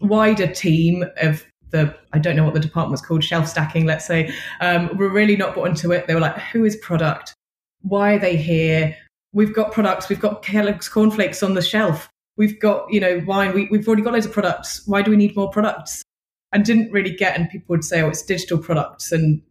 wider 0.00 0.46
team 0.46 1.04
of 1.18 1.44
the, 1.74 1.94
I 2.12 2.18
don't 2.18 2.36
know 2.36 2.44
what 2.44 2.54
the 2.54 2.60
department 2.60 2.92
was 2.92 3.02
called, 3.02 3.24
shelf 3.24 3.48
stacking, 3.48 3.84
let's 3.84 4.06
say, 4.06 4.32
um, 4.60 4.96
were 4.96 5.10
really 5.10 5.36
not 5.36 5.54
bought 5.54 5.68
into 5.68 5.90
it. 5.92 6.06
They 6.06 6.14
were 6.14 6.20
like, 6.20 6.38
who 6.38 6.64
is 6.64 6.76
product? 6.76 7.34
Why 7.82 8.14
are 8.14 8.18
they 8.18 8.36
here? 8.36 8.96
We've 9.32 9.52
got 9.52 9.72
products. 9.72 10.08
We've 10.08 10.20
got 10.20 10.42
Kellogg's 10.42 10.88
cornflakes 10.88 11.42
on 11.42 11.54
the 11.54 11.62
shelf. 11.62 12.08
We've 12.36 12.58
got, 12.60 12.90
you 12.92 13.00
know, 13.00 13.22
wine. 13.26 13.52
We, 13.52 13.68
we've 13.70 13.86
already 13.86 14.02
got 14.02 14.14
loads 14.14 14.26
of 14.26 14.32
products. 14.32 14.82
Why 14.86 15.02
do 15.02 15.10
we 15.10 15.16
need 15.16 15.36
more 15.36 15.50
products? 15.50 16.02
And 16.52 16.64
didn't 16.64 16.92
really 16.92 17.14
get, 17.14 17.36
and 17.36 17.50
people 17.50 17.74
would 17.74 17.84
say, 17.84 18.00
oh, 18.00 18.08
it's 18.08 18.22
digital 18.22 18.58
products. 18.58 19.10
And 19.10 19.42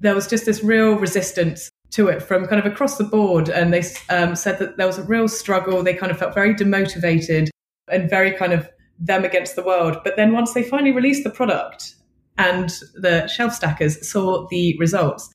there 0.00 0.14
was 0.14 0.26
just 0.26 0.44
this 0.44 0.64
real 0.64 0.96
resistance 0.96 1.70
to 1.92 2.08
it 2.08 2.20
from 2.20 2.46
kind 2.46 2.58
of 2.64 2.70
across 2.70 2.98
the 2.98 3.04
board. 3.04 3.48
And 3.48 3.72
they 3.72 3.84
um, 4.10 4.34
said 4.34 4.58
that 4.58 4.76
there 4.76 4.88
was 4.88 4.98
a 4.98 5.04
real 5.04 5.28
struggle. 5.28 5.82
They 5.84 5.94
kind 5.94 6.10
of 6.10 6.18
felt 6.18 6.34
very 6.34 6.54
demotivated 6.54 7.48
and 7.88 8.10
very 8.10 8.32
kind 8.32 8.52
of 8.52 8.68
them 9.02 9.24
against 9.24 9.56
the 9.56 9.62
world. 9.62 9.98
But 10.04 10.16
then 10.16 10.32
once 10.32 10.54
they 10.54 10.62
finally 10.62 10.92
released 10.92 11.24
the 11.24 11.30
product 11.30 11.94
and 12.38 12.70
the 12.94 13.26
shelf 13.26 13.52
stackers 13.52 14.08
saw 14.08 14.46
the 14.48 14.76
results, 14.78 15.30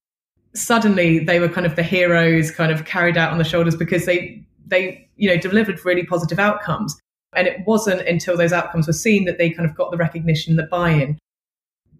suddenly 0.55 1.19
they 1.19 1.39
were 1.39 1.49
kind 1.49 1.67
of 1.67 1.75
the 1.75 1.83
heroes 1.83 2.49
kind 2.51 2.71
of 2.71 2.85
carried 2.85 3.17
out 3.17 3.31
on 3.31 3.37
the 3.37 3.43
shoulders 3.43 3.75
because 3.75 4.05
they 4.05 4.43
they 4.65 5.07
you 5.15 5.29
know 5.29 5.37
delivered 5.37 5.83
really 5.85 6.03
positive 6.03 6.39
outcomes 6.39 6.97
and 7.35 7.47
it 7.47 7.59
wasn't 7.67 8.01
until 8.07 8.35
those 8.35 8.51
outcomes 8.51 8.87
were 8.87 8.93
seen 8.93 9.25
that 9.25 9.37
they 9.37 9.49
kind 9.51 9.69
of 9.69 9.75
got 9.75 9.91
the 9.91 9.97
recognition 9.97 10.55
the 10.55 10.63
buy-in 10.63 11.17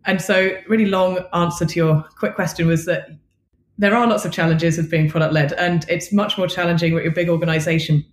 and 0.05 0.21
so 0.21 0.57
really 0.67 0.85
long 0.85 1.19
answer 1.33 1.65
to 1.65 1.75
your 1.75 2.03
quick 2.17 2.33
question 2.33 2.67
was 2.67 2.85
that 2.85 3.09
there 3.77 3.95
are 3.95 4.07
lots 4.07 4.25
of 4.25 4.31
challenges 4.31 4.77
with 4.77 4.89
being 4.89 5.09
product 5.09 5.33
led, 5.33 5.53
and 5.53 5.85
it's 5.87 6.11
much 6.11 6.37
more 6.37 6.47
challenging 6.47 6.93
with 6.93 7.03
your 7.03 7.13
big 7.13 7.29
organization. 7.29 8.03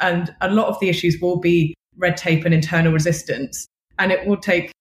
And 0.00 0.34
a 0.42 0.50
lot 0.50 0.68
of 0.68 0.78
the 0.78 0.88
issues 0.88 1.18
will 1.20 1.38
be 1.38 1.74
red 1.96 2.16
tape 2.16 2.44
and 2.44 2.54
internal 2.54 2.92
resistance. 2.92 3.66
And 3.98 4.12
it 4.12 4.26
will 4.26 4.36
take 4.36 4.72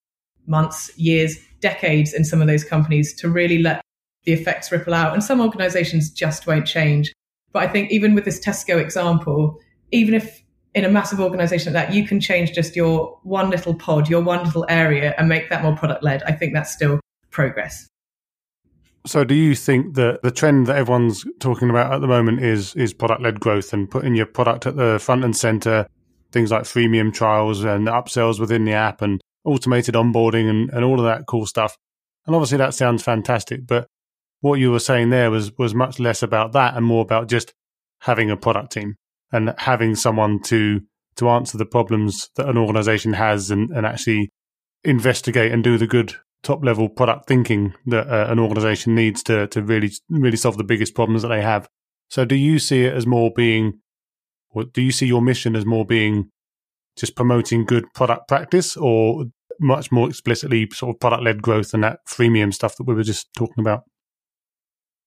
months, 0.47 0.95
years, 0.97 1.37
decades 1.59 2.13
in 2.13 2.23
some 2.23 2.41
of 2.41 2.47
those 2.47 2.63
companies 2.63 3.13
to 3.15 3.29
really 3.29 3.59
let 3.59 3.81
the 4.25 4.33
effects 4.33 4.71
ripple 4.71 4.93
out. 4.93 5.13
And 5.13 5.23
some 5.23 5.41
organizations 5.41 6.11
just 6.11 6.47
won't 6.47 6.67
change. 6.67 7.13
But 7.51 7.63
I 7.63 7.67
think 7.67 7.91
even 7.91 8.15
with 8.15 8.25
this 8.25 8.39
Tesco 8.39 8.79
example, 8.79 9.59
even 9.91 10.13
if 10.13 10.43
in 10.73 10.83
a 10.83 10.89
massive 10.89 11.21
organization 11.21 11.73
like 11.73 11.87
that, 11.87 11.95
you 11.95 12.05
can 12.05 12.19
change 12.19 12.51
just 12.51 12.75
your 12.75 13.17
one 13.23 13.49
little 13.49 13.73
pod, 13.73 14.09
your 14.09 14.21
one 14.21 14.43
little 14.43 14.65
area, 14.67 15.15
and 15.17 15.29
make 15.29 15.49
that 15.49 15.63
more 15.63 15.75
product 15.75 16.03
led, 16.03 16.21
I 16.23 16.33
think 16.33 16.53
that's 16.53 16.71
still 16.71 16.99
progress. 17.31 17.87
So, 19.05 19.23
do 19.23 19.35
you 19.35 19.55
think 19.55 19.95
that 19.95 20.21
the 20.23 20.31
trend 20.31 20.67
that 20.67 20.75
everyone's 20.75 21.25
talking 21.39 21.69
about 21.69 21.93
at 21.93 22.01
the 22.01 22.07
moment 22.07 22.41
is 22.41 22.75
is 22.75 22.93
product 22.93 23.21
led 23.21 23.39
growth 23.39 23.71
and 23.71 23.89
putting 23.89 24.15
your 24.15 24.25
product 24.25 24.65
at 24.65 24.75
the 24.75 24.99
front 24.99 25.23
and 25.23 25.35
center, 25.35 25.87
things 26.35 26.51
like 26.51 26.63
freemium 26.63 27.11
trials 27.13 27.63
and 27.63 27.87
upsells 27.87 28.39
within 28.39 28.65
the 28.65 28.73
app 28.73 29.01
and 29.01 29.21
automated 29.45 29.95
onboarding 29.95 30.49
and, 30.49 30.69
and 30.69 30.83
all 30.83 30.99
of 30.99 31.05
that 31.05 31.25
cool 31.25 31.45
stuff? 31.47 31.77
And 32.27 32.35
obviously, 32.35 32.57
that 32.57 32.73
sounds 32.73 33.01
fantastic. 33.01 33.65
But 33.65 33.87
what 34.41 34.59
you 34.59 34.71
were 34.71 34.79
saying 34.79 35.09
there 35.09 35.31
was 35.31 35.51
was 35.57 35.73
much 35.73 35.99
less 35.99 36.21
about 36.21 36.51
that 36.51 36.75
and 36.75 36.85
more 36.85 37.01
about 37.01 37.29
just 37.29 37.53
having 38.01 38.29
a 38.29 38.37
product 38.37 38.73
team 38.73 38.95
and 39.31 39.55
having 39.57 39.95
someone 39.95 40.41
to 40.43 40.81
to 41.15 41.29
answer 41.29 41.57
the 41.57 41.65
problems 41.65 42.29
that 42.35 42.49
an 42.49 42.57
organization 42.57 43.13
has 43.13 43.49
and, 43.49 43.71
and 43.71 43.85
actually 43.85 44.29
investigate 44.83 45.51
and 45.51 45.63
do 45.63 45.77
the 45.77 45.87
good 45.87 46.13
top 46.43 46.63
level 46.63 46.89
product 46.89 47.27
thinking 47.27 47.73
that 47.85 48.07
uh, 48.07 48.29
an 48.29 48.37
organization 48.37 48.93
needs 48.93 49.23
to 49.23 49.47
to 49.47 49.63
really 49.63 49.91
really 50.09 50.37
solve 50.37 50.57
the 50.57 50.63
biggest 50.63 50.93
problems 50.93 51.21
that 51.21 51.29
they 51.29 51.41
have. 51.41 51.67
So 52.09 52.25
do 52.25 52.35
you 52.35 52.59
see 52.59 52.83
it 52.83 52.93
as 52.93 53.07
more 53.07 53.31
being 53.35 53.79
or 54.55 54.63
do 54.63 54.81
you 54.81 54.91
see 54.91 55.05
your 55.05 55.21
mission 55.21 55.55
as 55.55 55.65
more 55.65 55.85
being 55.85 56.29
just 56.95 57.15
promoting 57.15 57.65
good 57.65 57.85
product 57.93 58.27
practice 58.27 58.77
or 58.77 59.25
much 59.59 59.91
more 59.91 60.09
explicitly 60.09 60.67
sort 60.73 60.95
of 60.95 60.99
product 60.99 61.23
led 61.23 61.41
growth 61.41 61.73
and 61.73 61.83
that 61.83 61.99
freemium 62.07 62.53
stuff 62.53 62.75
that 62.77 62.83
we 62.83 62.93
were 62.93 63.03
just 63.03 63.27
talking 63.35 63.59
about? 63.59 63.83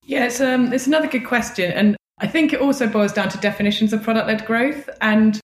Yeah, 0.04 0.26
it's 0.26 0.40
um 0.40 0.72
it's 0.72 0.86
another 0.86 1.08
good 1.08 1.26
question. 1.26 1.72
And 1.72 1.96
I 2.18 2.26
think 2.26 2.52
it 2.52 2.60
also 2.60 2.86
boils 2.86 3.12
down 3.12 3.28
to 3.30 3.38
definitions 3.38 3.92
of 3.92 4.02
product 4.02 4.26
led 4.26 4.44
growth. 4.46 4.88
And 5.00 5.40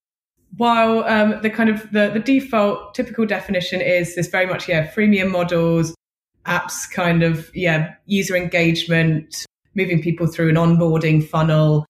while 0.56 1.04
um, 1.04 1.40
the 1.42 1.50
kind 1.50 1.68
of 1.68 1.90
the, 1.92 2.11
the 2.12 2.20
default 2.20 2.94
typical 2.94 3.26
definition 3.26 3.80
is 3.80 4.14
this 4.14 4.28
very 4.28 4.46
much 4.46 4.68
yeah 4.68 4.87
freemium 4.87 5.30
models 5.30 5.94
apps 6.46 6.88
kind 6.90 7.23
of 7.23 7.50
yeah 7.54 7.94
user 8.06 8.37
engagement 8.37 9.46
moving 9.75 10.00
people 10.00 10.26
through 10.26 10.49
an 10.49 10.54
onboarding 10.54 11.26
funnel 11.26 11.84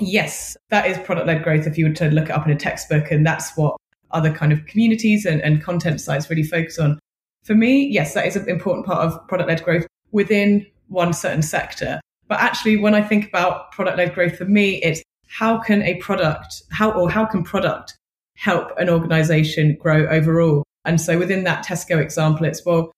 yes 0.00 0.56
that 0.70 0.86
is 0.86 0.98
product 0.98 1.26
led 1.26 1.42
growth 1.42 1.66
if 1.66 1.78
you 1.78 1.86
were 1.86 1.94
to 1.94 2.10
look 2.10 2.26
it 2.26 2.32
up 2.32 2.46
in 2.46 2.52
a 2.52 2.56
textbook 2.56 3.10
and 3.10 3.26
that's 3.26 3.56
what 3.56 3.76
other 4.10 4.32
kind 4.32 4.52
of 4.52 4.64
communities 4.66 5.26
and, 5.26 5.40
and 5.42 5.62
content 5.62 6.00
sites 6.00 6.30
really 6.30 6.42
focus 6.42 6.78
on 6.78 6.98
for 7.44 7.54
me 7.54 7.86
yes 7.86 8.14
that 8.14 8.26
is 8.26 8.36
an 8.36 8.48
important 8.48 8.86
part 8.86 9.00
of 9.00 9.28
product 9.28 9.48
led 9.48 9.62
growth 9.62 9.86
within 10.12 10.66
one 10.88 11.12
certain 11.12 11.42
sector 11.42 12.00
but 12.26 12.40
actually 12.40 12.76
when 12.76 12.94
i 12.94 13.02
think 13.02 13.28
about 13.28 13.70
product 13.72 13.98
led 13.98 14.14
growth 14.14 14.36
for 14.36 14.46
me 14.46 14.76
it's 14.82 15.02
how 15.28 15.58
can 15.58 15.82
a 15.82 15.96
product 15.96 16.62
how 16.70 16.90
or 16.92 17.10
how 17.10 17.24
can 17.24 17.42
product 17.42 17.98
help 18.38 18.70
an 18.78 18.88
organization 18.88 19.76
grow 19.80 20.06
overall. 20.06 20.62
And 20.84 21.00
so 21.00 21.18
within 21.18 21.44
that 21.44 21.66
Tesco 21.66 22.00
example, 22.00 22.46
it's 22.46 22.64
well, 22.64 22.92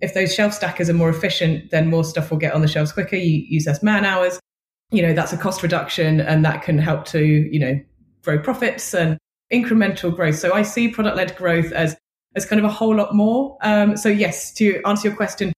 if 0.00 0.12
those 0.12 0.34
shelf 0.34 0.52
stackers 0.52 0.90
are 0.90 0.94
more 0.94 1.08
efficient, 1.08 1.70
then 1.70 1.88
more 1.88 2.04
stuff 2.04 2.30
will 2.30 2.38
get 2.38 2.52
on 2.52 2.60
the 2.60 2.68
shelves 2.68 2.92
quicker. 2.92 3.16
You 3.16 3.44
use 3.48 3.66
less 3.66 3.82
man 3.82 4.04
hours. 4.04 4.40
You 4.92 5.02
know, 5.02 5.12
that's 5.12 5.32
a 5.32 5.36
cost 5.36 5.62
reduction 5.62 6.20
and 6.20 6.44
that 6.44 6.62
can 6.62 6.78
help 6.78 7.04
to, 7.06 7.24
you 7.24 7.58
know, 7.58 7.80
grow 8.22 8.38
profits 8.38 8.94
and 8.94 9.18
incremental 9.52 10.14
growth. 10.14 10.38
So 10.38 10.52
I 10.52 10.62
see 10.62 10.88
product 10.88 11.16
led 11.16 11.36
growth 11.36 11.72
as, 11.72 11.96
as 12.34 12.46
kind 12.46 12.60
of 12.60 12.64
a 12.64 12.72
whole 12.72 12.94
lot 12.94 13.14
more. 13.14 13.58
Um, 13.62 13.96
so 13.96 14.08
yes, 14.08 14.52
to 14.54 14.80
answer 14.86 15.08
your 15.08 15.16
question, 15.16 15.52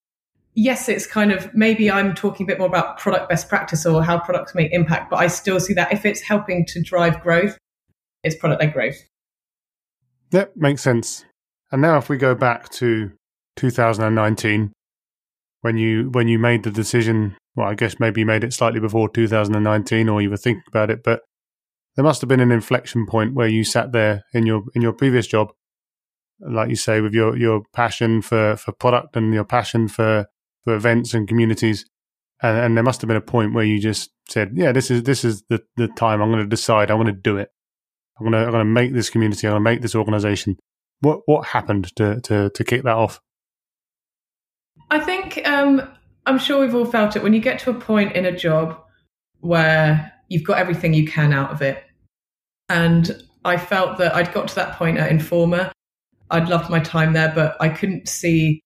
yes, 0.54 0.88
it's 0.88 1.06
kind 1.06 1.32
of 1.32 1.54
maybe 1.54 1.90
I'm 1.90 2.14
talking 2.14 2.44
a 2.44 2.46
bit 2.46 2.58
more 2.58 2.68
about 2.68 2.98
product 2.98 3.28
best 3.28 3.48
practice 3.48 3.84
or 3.84 4.02
how 4.02 4.18
products 4.18 4.54
make 4.54 4.72
impact, 4.72 5.10
but 5.10 5.16
I 5.16 5.26
still 5.26 5.60
see 5.60 5.74
that 5.74 5.92
if 5.92 6.04
it's 6.04 6.20
helping 6.20 6.64
to 6.66 6.80
drive 6.80 7.20
growth, 7.22 7.58
it's 8.22 8.36
product 8.36 8.62
led 8.62 8.72
growth. 8.72 8.96
Yep, 10.32 10.52
makes 10.56 10.82
sense. 10.82 11.24
And 11.70 11.82
now 11.82 11.98
if 11.98 12.08
we 12.08 12.16
go 12.16 12.34
back 12.34 12.68
to 12.70 13.12
2019, 13.56 14.72
when 15.64 15.78
you 15.78 16.11
when 16.11 16.28
you 16.28 16.38
made 16.38 16.62
the 16.62 16.71
decision, 16.71 17.37
well, 17.56 17.68
I 17.68 17.75
guess 17.75 17.99
maybe 17.99 18.21
you 18.21 18.26
made 18.26 18.44
it 18.44 18.52
slightly 18.52 18.80
before 18.80 19.09
2019, 19.09 20.11
or 20.11 20.21
you 20.21 20.28
were 20.28 20.37
thinking 20.37 20.62
about 20.68 20.90
it, 20.90 21.02
but 21.02 21.23
there 21.97 22.04
must 22.04 22.21
have 22.21 22.28
been 22.28 22.40
an 22.40 22.52
inflection 22.52 23.06
point 23.06 23.33
where 23.33 23.49
you 23.49 23.64
sat 23.64 23.92
there 23.92 24.25
in 24.35 24.44
your 24.44 24.64
in 24.75 24.83
your 24.83 24.92
previous 24.92 25.26
job, 25.26 25.52
like 26.38 26.68
you 26.68 26.76
say, 26.76 27.00
with 27.00 27.14
your 27.14 27.35
your 27.38 27.62
passion 27.73 28.21
for 28.21 28.56
for 28.56 28.73
product 28.73 29.16
and 29.16 29.33
your 29.33 29.44
passion 29.44 29.88
for 29.88 30.26
for 30.64 30.75
events 30.75 31.14
and 31.14 31.26
communities, 31.26 31.87
and, 32.42 32.59
and 32.59 32.76
there 32.76 32.85
must 32.85 33.00
have 33.00 33.09
been 33.09 33.16
a 33.16 33.23
point 33.23 33.54
where 33.54 33.64
you 33.64 33.80
just 33.80 34.11
said, 34.28 34.50
"Yeah, 34.54 34.73
this 34.73 34.90
is 34.90 35.04
this 35.04 35.25
is 35.25 35.44
the 35.49 35.62
the 35.78 35.88
time 35.88 36.21
I'm 36.21 36.30
going 36.30 36.44
to 36.44 36.47
decide. 36.47 36.90
I'm 36.90 36.99
going 36.99 37.06
to 37.06 37.21
do 37.21 37.38
it." 37.38 37.49
I'm 38.21 38.26
gonna 38.26 38.44
I'm 38.44 38.52
gonna 38.52 38.64
make 38.66 38.92
this 38.92 39.09
community. 39.11 39.47
I'm 39.47 39.54
gonna 39.54 39.64
make 39.64 39.80
this 39.80 39.94
organization. 39.94 40.56
What 41.00 41.21
what 41.25 41.47
happened 41.49 41.94
to 41.97 42.21
to 42.21 42.50
to 42.50 42.64
kick 42.64 42.83
that 42.83 42.97
off? 42.97 43.21
I 44.94 45.00
think 45.00 45.44
um, 45.44 45.90
I'm 46.24 46.38
sure 46.38 46.60
we've 46.60 46.74
all 46.74 46.84
felt 46.84 47.16
it 47.16 47.22
when 47.24 47.34
you 47.34 47.40
get 47.40 47.58
to 47.58 47.70
a 47.70 47.74
point 47.74 48.14
in 48.14 48.24
a 48.26 48.30
job 48.30 48.80
where 49.40 50.12
you've 50.28 50.44
got 50.44 50.58
everything 50.58 50.94
you 50.94 51.04
can 51.04 51.32
out 51.32 51.50
of 51.50 51.60
it. 51.62 51.82
And 52.68 53.20
I 53.44 53.56
felt 53.56 53.98
that 53.98 54.14
I'd 54.14 54.32
got 54.32 54.46
to 54.46 54.54
that 54.54 54.78
point 54.78 54.98
at 54.98 55.10
Informa. 55.10 55.72
I'd 56.30 56.48
loved 56.48 56.70
my 56.70 56.78
time 56.78 57.12
there, 57.12 57.32
but 57.34 57.56
I 57.58 57.70
couldn't 57.70 58.08
see 58.08 58.60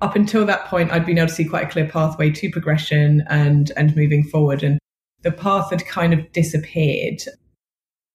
up 0.00 0.14
until 0.14 0.46
that 0.46 0.66
point 0.66 0.92
I'd 0.92 1.04
been 1.04 1.18
able 1.18 1.26
to 1.26 1.34
see 1.34 1.44
quite 1.44 1.66
a 1.66 1.70
clear 1.70 1.88
pathway 1.88 2.30
to 2.30 2.50
progression 2.50 3.24
and 3.28 3.72
and 3.76 3.96
moving 3.96 4.22
forward. 4.22 4.62
And 4.62 4.78
the 5.22 5.32
path 5.32 5.70
had 5.70 5.84
kind 5.86 6.12
of 6.12 6.30
disappeared. 6.30 7.20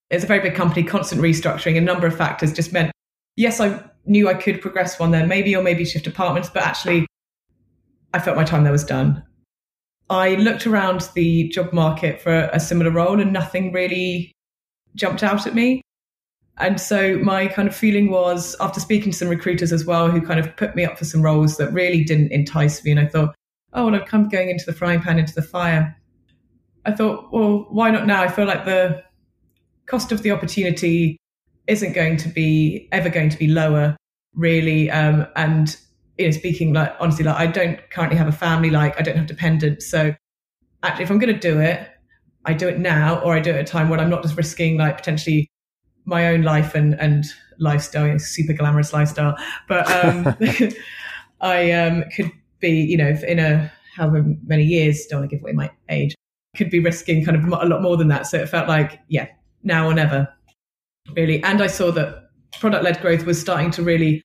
It's 0.10 0.24
a 0.24 0.28
very 0.28 0.40
big 0.40 0.56
company, 0.56 0.84
constant 0.84 1.22
restructuring, 1.22 1.78
a 1.78 1.82
number 1.82 2.08
of 2.08 2.16
factors 2.16 2.54
just 2.54 2.72
meant 2.72 2.94
yes, 3.36 3.60
I 3.60 3.84
knew 4.06 4.30
I 4.30 4.36
could 4.36 4.62
progress 4.62 4.98
one 4.98 5.12
there, 5.12 5.28
maybe 5.28 5.54
or 5.58 5.62
maybe 5.62 5.84
shift 5.84 6.06
departments, 6.06 6.50
but 6.50 6.64
actually 6.64 7.06
I 8.14 8.20
felt 8.20 8.38
my 8.38 8.44
time 8.44 8.64
there 8.64 8.72
was 8.72 8.84
done. 8.84 9.24
I 10.10 10.36
looked 10.36 10.66
around 10.66 11.10
the 11.14 11.50
job 11.50 11.72
market 11.72 12.22
for 12.22 12.50
a 12.52 12.60
similar 12.60 12.90
role 12.90 13.20
and 13.20 13.32
nothing 13.32 13.72
really 13.72 14.32
jumped 14.96 15.22
out 15.22 15.46
at 15.46 15.54
me. 15.54 15.82
And 16.58 16.82
so 16.82 17.18
my 17.20 17.48
kind 17.48 17.68
of 17.68 17.76
feeling 17.76 18.10
was 18.10 18.56
after 18.60 18.80
speaking 18.80 19.12
to 19.12 19.18
some 19.18 19.30
recruiters 19.30 19.72
as 19.72 19.86
well 19.86 20.10
who 20.10 20.22
kind 20.22 20.40
of 20.40 20.56
put 20.58 20.76
me 20.76 20.84
up 20.84 20.98
for 20.98 21.06
some 21.06 21.22
roles 21.22 21.58
that 21.58 21.72
really 21.72 22.04
didn't 22.04 22.32
entice 22.32 22.84
me. 22.84 22.92
And 22.92 23.00
I 23.00 23.06
thought, 23.06 23.34
oh, 23.74 23.90
well, 23.90 24.00
kind 24.06 24.26
of 24.26 24.32
going 24.32 24.50
into 24.50 24.66
the 24.66 24.74
frying 24.74 25.00
pan, 25.00 25.20
into 25.20 25.34
the 25.34 25.42
fire. 25.42 25.96
I 26.86 26.92
thought, 26.92 27.32
well, 27.32 27.68
why 27.70 27.92
not 27.92 28.08
now? 28.08 28.24
I 28.24 28.28
feel 28.28 28.46
like 28.46 28.66
the 28.66 29.04
cost 29.86 30.12
of 30.12 30.24
the 30.24 30.32
opportunity 30.32 31.18
isn't 31.68 31.94
going 31.94 32.18
to 32.18 32.30
be 32.30 32.90
ever 32.92 33.10
going 33.10 33.30
to 33.30 33.38
be 33.38 33.48
lower, 33.48 33.96
really. 34.34 34.90
Um, 34.90 35.28
and 35.36 35.78
you 36.20 36.26
know, 36.26 36.32
speaking 36.32 36.74
like 36.74 36.96
honestly, 37.00 37.26
like 37.26 37.38
I 37.38 37.48
don't 37.48 37.80
currently 37.90 38.18
have 38.18 38.28
a 38.28 38.34
family, 38.34 38.70
like 38.70 39.00
I 39.00 39.04
don't 39.04 39.18
have 39.18 39.26
dependents. 39.26 39.90
So 39.90 40.14
actually, 40.84 41.04
if 41.06 41.12
I'm 41.12 41.18
going 41.18 41.34
to 41.34 41.40
do 41.40 41.60
it, 41.60 41.88
I 42.46 42.54
do 42.54 42.68
it 42.68 42.80
now, 42.80 43.20
or 43.22 43.36
I 43.36 43.40
do 43.40 43.52
it 43.52 43.56
at 43.56 43.62
a 43.62 43.64
time 43.64 43.90
when 43.90 44.00
I'm 44.00 44.10
not 44.10 44.22
just 44.22 44.38
risking 44.38 44.78
like 44.78 44.98
potentially 44.98 45.50
my 46.06 46.28
own 46.28 46.44
life 46.44 46.76
and 46.76 47.00
and 47.00 47.26
lifestyle, 47.60 48.06
you 48.06 48.14
know, 48.14 48.18
super 48.18 48.54
glamorous 48.54 48.94
lifestyle. 48.94 49.36
But 49.68 49.90
um, 49.92 50.36
I 51.42 51.72
um, 51.72 52.04
could 52.16 52.32
be, 52.60 52.70
you 52.70 52.98
know, 52.98 53.16
in 53.28 53.40
a 53.40 53.72
however 53.96 54.26
many 54.46 54.64
years, 54.64 55.06
don't 55.06 55.22
want 55.22 55.30
to 55.30 55.36
give 55.36 55.44
away 55.44 55.54
my 55.54 55.72
age, 55.90 56.16
could 56.56 56.70
be 56.70 56.80
risking 56.80 57.24
kind 57.24 57.38
of 57.38 57.46
a 57.46 57.66
lot 57.66 57.82
more 57.82 57.98
than 57.98 58.08
that. 58.10 58.28
So 58.28 58.38
it 58.38 58.50
felt 58.50 58.68
like, 58.68 59.00
yeah, 59.08 59.28
now 59.64 59.88
or 59.88 59.94
never, 59.94 60.28
really. 61.16 61.42
And 61.44 61.62
I 61.62 61.68
saw 61.68 61.92
that 61.92 62.30
product 62.60 62.84
led 62.84 63.02
growth 63.02 63.26
was 63.26 63.40
starting 63.40 63.72
to 63.72 63.84
really, 63.84 64.22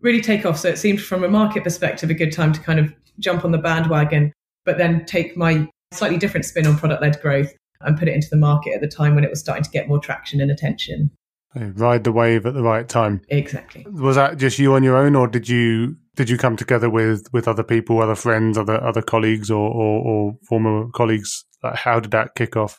really 0.00 0.20
take 0.20 0.44
off. 0.46 0.58
So 0.58 0.68
it 0.68 0.78
seemed 0.78 1.00
from 1.00 1.24
a 1.24 1.28
market 1.28 1.64
perspective 1.64 2.10
a 2.10 2.14
good 2.14 2.32
time 2.32 2.52
to 2.52 2.60
kind 2.60 2.78
of 2.78 2.92
jump 3.18 3.44
on 3.44 3.52
the 3.52 3.58
bandwagon, 3.58 4.32
but 4.64 4.78
then 4.78 5.04
take 5.06 5.36
my 5.36 5.68
slightly 5.92 6.18
different 6.18 6.44
spin 6.44 6.66
on 6.66 6.76
product 6.76 7.02
led 7.02 7.20
growth 7.20 7.52
and 7.80 7.98
put 7.98 8.08
it 8.08 8.14
into 8.14 8.28
the 8.30 8.36
market 8.36 8.74
at 8.74 8.80
the 8.80 8.88
time 8.88 9.14
when 9.14 9.24
it 9.24 9.30
was 9.30 9.40
starting 9.40 9.64
to 9.64 9.70
get 9.70 9.88
more 9.88 9.98
traction 9.98 10.40
and 10.40 10.50
attention. 10.50 11.10
Ride 11.54 12.04
the 12.04 12.12
wave 12.12 12.44
at 12.44 12.52
the 12.52 12.62
right 12.62 12.86
time. 12.86 13.22
Exactly. 13.28 13.86
Was 13.90 14.16
that 14.16 14.36
just 14.36 14.58
you 14.58 14.74
on 14.74 14.82
your 14.82 14.96
own, 14.96 15.16
or 15.16 15.26
did 15.26 15.48
you 15.48 15.96
did 16.14 16.28
you 16.28 16.36
come 16.36 16.54
together 16.54 16.90
with 16.90 17.26
with 17.32 17.48
other 17.48 17.62
people, 17.62 18.02
other 18.02 18.14
friends, 18.14 18.58
other 18.58 18.82
other 18.82 19.00
colleagues, 19.00 19.50
or 19.50 19.70
or, 19.70 20.04
or 20.04 20.36
former 20.46 20.90
colleagues? 20.90 21.44
How 21.62 21.98
did 21.98 22.10
that 22.10 22.34
kick 22.34 22.56
off? 22.56 22.78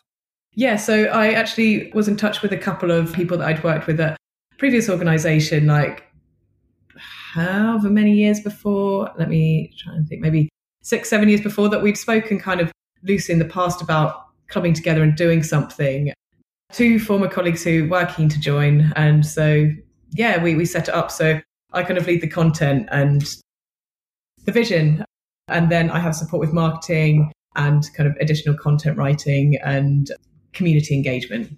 Yeah, 0.54 0.76
so 0.76 1.06
I 1.06 1.32
actually 1.32 1.92
was 1.94 2.08
in 2.08 2.18
touch 2.18 2.44
with 2.44 2.52
a 2.52 2.58
couple 2.58 2.92
of 2.92 3.14
people 3.14 3.40
that 3.40 3.48
I'd 3.48 3.64
worked 3.64 3.88
with 3.88 4.00
at 4.00 4.18
previous 4.60 4.90
organisation, 4.90 5.66
like 5.66 6.07
however 7.46 7.90
many 7.90 8.14
years 8.14 8.40
before. 8.40 9.12
Let 9.18 9.30
me 9.30 9.74
try 9.78 9.94
and 9.94 10.08
think, 10.08 10.22
maybe 10.22 10.50
six, 10.82 11.10
seven 11.10 11.30
years 11.30 11.42
before 11.42 11.70
that 11.70 11.82
we'd 11.82 11.98
spoken 11.98 12.40
kind 12.40 12.62
of 12.62 12.72
loosely 13.04 13.34
in 13.34 13.40
the 13.40 13.46
past 13.46 13.82
about 13.82 14.26
coming 14.48 14.74
together 14.74 15.04
and 15.04 15.16
doing 15.16 15.44
something. 15.44 16.14
Two 16.72 17.00
former 17.00 17.28
colleagues 17.28 17.64
who 17.64 17.88
were 17.88 18.06
keen 18.06 18.30
to 18.30 18.40
join. 18.40 18.92
And 18.96 19.26
so, 19.26 19.70
yeah, 20.12 20.42
we, 20.42 20.56
we 20.56 20.66
set 20.66 20.88
it 20.88 20.94
up. 20.94 21.12
So 21.12 21.40
I 21.74 21.84
kind 21.84 21.98
of 21.98 22.08
lead 22.08 22.22
the 22.22 22.28
content 22.28 22.88
and 22.92 23.24
the 24.46 24.52
vision. 24.52 25.06
And 25.48 25.72
then 25.72 25.90
I 25.90 26.00
have 26.00 26.16
support 26.16 26.40
with 26.40 26.54
marketing 26.54 27.32
and 27.56 27.84
kind 27.94 28.10
of 28.10 28.16
additional 28.20 28.56
content 28.58 28.98
writing 28.98 29.58
and 29.64 30.12
community 30.54 30.96
engagement. 30.96 31.58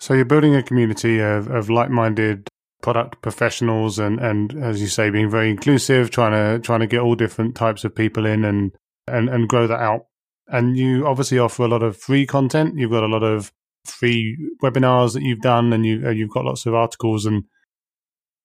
So 0.00 0.14
you're 0.14 0.24
building 0.24 0.54
a 0.54 0.62
community 0.62 1.20
of, 1.20 1.48
of 1.48 1.70
like-minded 1.70 2.48
product 2.80 3.20
professionals 3.22 3.98
and, 3.98 4.20
and 4.20 4.54
as 4.62 4.80
you 4.80 4.86
say, 4.86 5.10
being 5.10 5.30
very 5.30 5.50
inclusive, 5.50 6.10
trying 6.10 6.32
to 6.32 6.62
trying 6.64 6.80
to 6.80 6.86
get 6.86 7.00
all 7.00 7.14
different 7.14 7.54
types 7.54 7.84
of 7.84 7.94
people 7.94 8.26
in 8.26 8.44
and 8.44 8.72
and, 9.06 9.28
and 9.28 9.48
grow 9.48 9.66
that 9.66 9.80
out 9.80 10.02
and 10.48 10.76
you 10.76 11.06
obviously 11.06 11.38
offer 11.38 11.62
a 11.62 11.68
lot 11.68 11.82
of 11.82 11.96
free 11.96 12.26
content. 12.26 12.76
You've 12.76 12.90
got 12.90 13.04
a 13.04 13.08
lot 13.08 13.22
of 13.22 13.52
free 13.84 14.36
webinars 14.62 15.14
that 15.14 15.22
you've 15.22 15.40
done, 15.40 15.72
and 15.72 15.84
you 15.84 16.06
uh, 16.06 16.10
you've 16.10 16.30
got 16.30 16.44
lots 16.44 16.66
of 16.66 16.74
articles, 16.74 17.26
and 17.26 17.44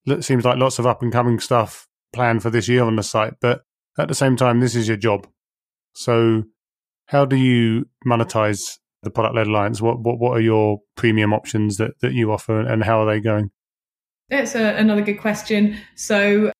it 0.06 0.24
seems 0.24 0.46
like 0.46 0.58
lots 0.58 0.80
of 0.80 0.86
up 0.86 1.02
and 1.02 1.12
coming 1.12 1.39
stuff 1.39 1.88
planned 2.12 2.43
for 2.43 2.50
this 2.50 2.67
year 2.67 2.84
on 2.84 2.98
the 2.98 3.04
site. 3.04 3.34
But 3.41 3.62
at 3.98 4.08
the 4.08 4.15
same 4.15 4.36
time, 4.36 4.60
this 4.60 4.76
is 4.76 4.88
your 4.88 4.98
job. 4.98 5.28
So, 5.93 6.43
how 7.08 7.26
do 7.26 7.36
you 7.36 7.86
monetize 8.06 8.78
the 9.02 9.10
product 9.10 9.36
led 9.36 9.48
alliance? 9.48 9.82
What 9.82 10.02
what 10.02 10.19
what 10.19 10.38
are 10.38 10.41
your 10.41 10.80
premium 10.96 11.34
options 11.34 11.78
that 11.78 12.00
that 12.02 12.13
you 12.13 12.32
offer, 12.32 12.60
and 12.60 12.84
how 12.84 13.02
are 13.02 13.06
they 13.06 13.22
going? 13.22 13.52
That's 14.30 14.56
a, 14.56 14.76
another 14.76 15.02
good 15.02 15.20
question. 15.20 15.78
So, 15.96 16.52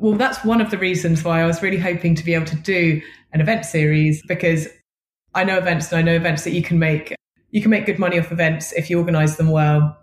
well, 0.00 0.14
that's 0.14 0.44
one 0.44 0.60
of 0.60 0.70
the 0.70 0.78
reasons 0.78 1.22
why 1.22 1.42
I 1.42 1.46
was 1.46 1.62
really 1.62 1.78
hoping 1.78 2.14
to 2.14 2.24
be 2.24 2.34
able 2.34 2.46
to 2.46 2.56
do 2.56 3.00
an 3.32 3.40
event 3.40 3.64
series 3.64 4.22
because 4.26 4.68
I 5.34 5.44
know 5.44 5.58
events 5.58 5.90
and 5.92 5.98
I 5.98 6.02
know 6.02 6.14
events 6.14 6.44
that 6.44 6.52
you 6.52 6.62
can 6.62 6.78
make 6.78 7.14
you 7.50 7.60
can 7.60 7.70
make 7.70 7.84
good 7.84 7.98
money 7.98 8.18
off 8.18 8.32
events 8.32 8.72
if 8.72 8.88
you 8.88 8.98
organize 8.98 9.36
them 9.36 9.50
well. 9.50 9.96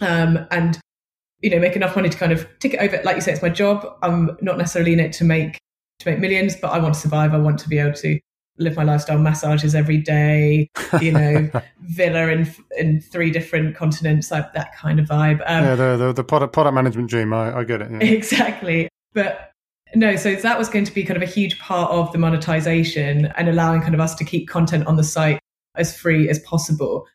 Um, 0.00 0.46
and 0.50 0.78
you 1.40 1.50
know, 1.50 1.60
make 1.60 1.76
enough 1.76 1.94
money 1.94 2.08
to 2.08 2.18
kind 2.18 2.32
of 2.32 2.46
tick 2.58 2.74
it 2.74 2.80
over. 2.80 3.00
Like 3.04 3.14
you 3.16 3.22
say, 3.22 3.32
it's 3.32 3.42
my 3.42 3.48
job. 3.48 3.86
I'm 4.02 4.36
not 4.40 4.58
necessarily 4.58 4.92
in 4.92 5.00
it 5.00 5.12
to 5.14 5.24
make 5.24 5.58
to 6.00 6.10
make 6.10 6.18
millions, 6.18 6.56
but 6.56 6.68
I 6.68 6.78
want 6.78 6.94
to 6.94 7.00
survive. 7.00 7.34
I 7.34 7.38
want 7.38 7.58
to 7.60 7.68
be 7.68 7.78
able 7.78 7.94
to 7.94 8.18
live 8.58 8.76
my 8.76 8.82
lifestyle, 8.82 9.18
massages 9.18 9.74
every 9.74 9.98
day, 9.98 10.68
you 11.00 11.12
know, 11.12 11.50
villa 11.80 12.28
in 12.28 12.52
in 12.76 13.00
three 13.00 13.30
different 13.30 13.76
continents, 13.76 14.30
like 14.30 14.52
that 14.54 14.74
kind 14.76 14.98
of 14.98 15.06
vibe. 15.06 15.42
Um, 15.46 15.64
yeah, 15.64 15.74
the, 15.74 15.96
the, 15.96 16.12
the 16.12 16.24
product 16.24 16.52
product 16.52 16.74
management 16.74 17.10
dream. 17.10 17.32
I, 17.32 17.58
I 17.58 17.64
get 17.64 17.82
it. 17.82 17.90
Yeah. 17.90 17.98
Exactly, 17.98 18.88
but 19.14 19.52
no, 19.94 20.16
so 20.16 20.34
that 20.34 20.58
was 20.58 20.68
going 20.68 20.84
to 20.84 20.92
be 20.92 21.04
kind 21.04 21.16
of 21.16 21.22
a 21.22 21.30
huge 21.30 21.58
part 21.58 21.90
of 21.90 22.12
the 22.12 22.18
monetization 22.18 23.26
and 23.36 23.48
allowing 23.48 23.80
kind 23.80 23.94
of 23.94 24.00
us 24.00 24.14
to 24.16 24.24
keep 24.24 24.48
content 24.48 24.86
on 24.86 24.96
the 24.96 25.04
site 25.04 25.40
as 25.76 25.96
free 25.96 26.28
as 26.28 26.38
possible. 26.40 27.06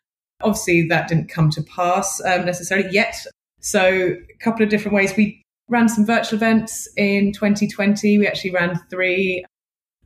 Obviously, 0.42 0.88
that 0.88 1.08
didn't 1.08 1.28
come 1.28 1.50
to 1.50 1.62
pass 1.62 2.20
um, 2.24 2.44
necessarily 2.44 2.88
yet. 2.90 3.14
So, 3.60 3.80
a 3.82 4.38
couple 4.42 4.62
of 4.62 4.68
different 4.68 4.94
ways. 4.94 5.14
We 5.16 5.42
ran 5.68 5.88
some 5.88 6.04
virtual 6.04 6.36
events 6.36 6.88
in 6.96 7.32
2020. 7.32 8.18
We 8.18 8.26
actually 8.26 8.50
ran 8.50 8.78
three. 8.90 9.44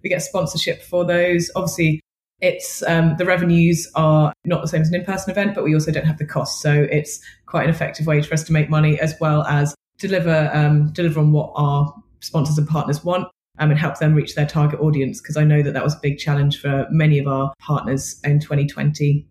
We 0.02 0.10
get 0.10 0.22
sponsorship 0.22 0.82
for 0.82 1.04
those. 1.04 1.50
Obviously, 1.56 2.00
it's 2.40 2.82
um, 2.84 3.16
the 3.16 3.24
revenues 3.24 3.90
are 3.94 4.32
not 4.44 4.62
the 4.62 4.68
same 4.68 4.82
as 4.82 4.88
an 4.88 4.94
in-person 4.94 5.30
event, 5.30 5.54
but 5.54 5.64
we 5.64 5.74
also 5.74 5.90
don't 5.90 6.06
have 6.06 6.18
the 6.18 6.26
costs. 6.26 6.62
So 6.62 6.86
it's 6.90 7.20
quite 7.46 7.64
an 7.64 7.70
effective 7.70 8.06
way 8.06 8.22
for 8.22 8.34
us 8.34 8.44
to 8.44 8.52
make 8.52 8.70
money 8.70 8.98
as 9.00 9.14
well 9.20 9.42
as 9.44 9.74
deliver 9.98 10.50
um, 10.54 10.92
deliver 10.92 11.20
on 11.20 11.32
what 11.32 11.52
our 11.56 11.92
sponsors 12.20 12.58
and 12.58 12.68
partners 12.68 13.04
want 13.04 13.28
um, 13.58 13.70
and 13.70 13.78
help 13.78 13.98
them 13.98 14.14
reach 14.14 14.34
their 14.34 14.46
target 14.46 14.80
audience 14.80 15.20
because 15.20 15.36
I 15.36 15.44
know 15.44 15.62
that 15.62 15.72
that 15.72 15.84
was 15.84 15.94
a 15.94 16.00
big 16.00 16.18
challenge 16.18 16.60
for 16.60 16.86
many 16.90 17.18
of 17.18 17.26
our 17.26 17.52
partners 17.60 18.20
in 18.24 18.40
2020. 18.40 19.26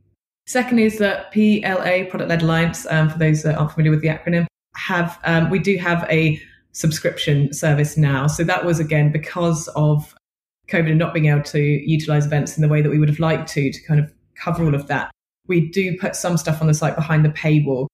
Second 0.45 0.80
is 0.80 0.97
that 0.99 1.32
PLA, 1.32 2.10
Product 2.10 2.30
Led 2.30 2.41
Alliance, 2.41 2.86
um, 2.89 3.10
for 3.10 3.17
those 3.17 3.43
that 3.43 3.56
aren't 3.56 3.71
familiar 3.71 3.91
with 3.91 4.01
the 4.01 4.08
acronym, 4.08 4.45
have 4.75 5.19
um, 5.23 5.49
we 5.49 5.60
do 5.60 5.77
have 5.77 6.06
a 6.10 6.41
subscription 6.71 7.51
service 7.51 7.97
now. 7.97 8.27
So 8.27 8.43
that 8.43 8.63
was 8.63 8.80
again 8.80 9.12
because 9.12 9.67
of 9.69 10.13
COVID 10.69 10.89
and 10.89 10.99
not 10.99 11.13
being 11.13 11.27
able 11.27 11.43
to 11.43 11.60
utilize 11.60 12.25
events 12.25 12.58
in 12.58 12.62
the 12.62 12.67
way 12.67 12.82
that 12.82 12.89
we 12.89 12.99
would 12.99 13.10
have 13.10 13.19
liked 13.19 13.49
to 13.49 13.71
to 13.71 13.84
kind 13.84 13.99
of 13.99 14.12
cover 14.36 14.63
all 14.63 14.75
of 14.75 14.88
that. 14.88 15.12
We 15.47 15.69
do 15.69 15.97
put 15.97 16.15
some 16.15 16.38
stuff 16.38 16.62
on 16.62 16.67
the 16.67 16.73
site 16.73 16.95
behind 16.95 17.23
the 17.23 17.30
paywall. 17.30 17.88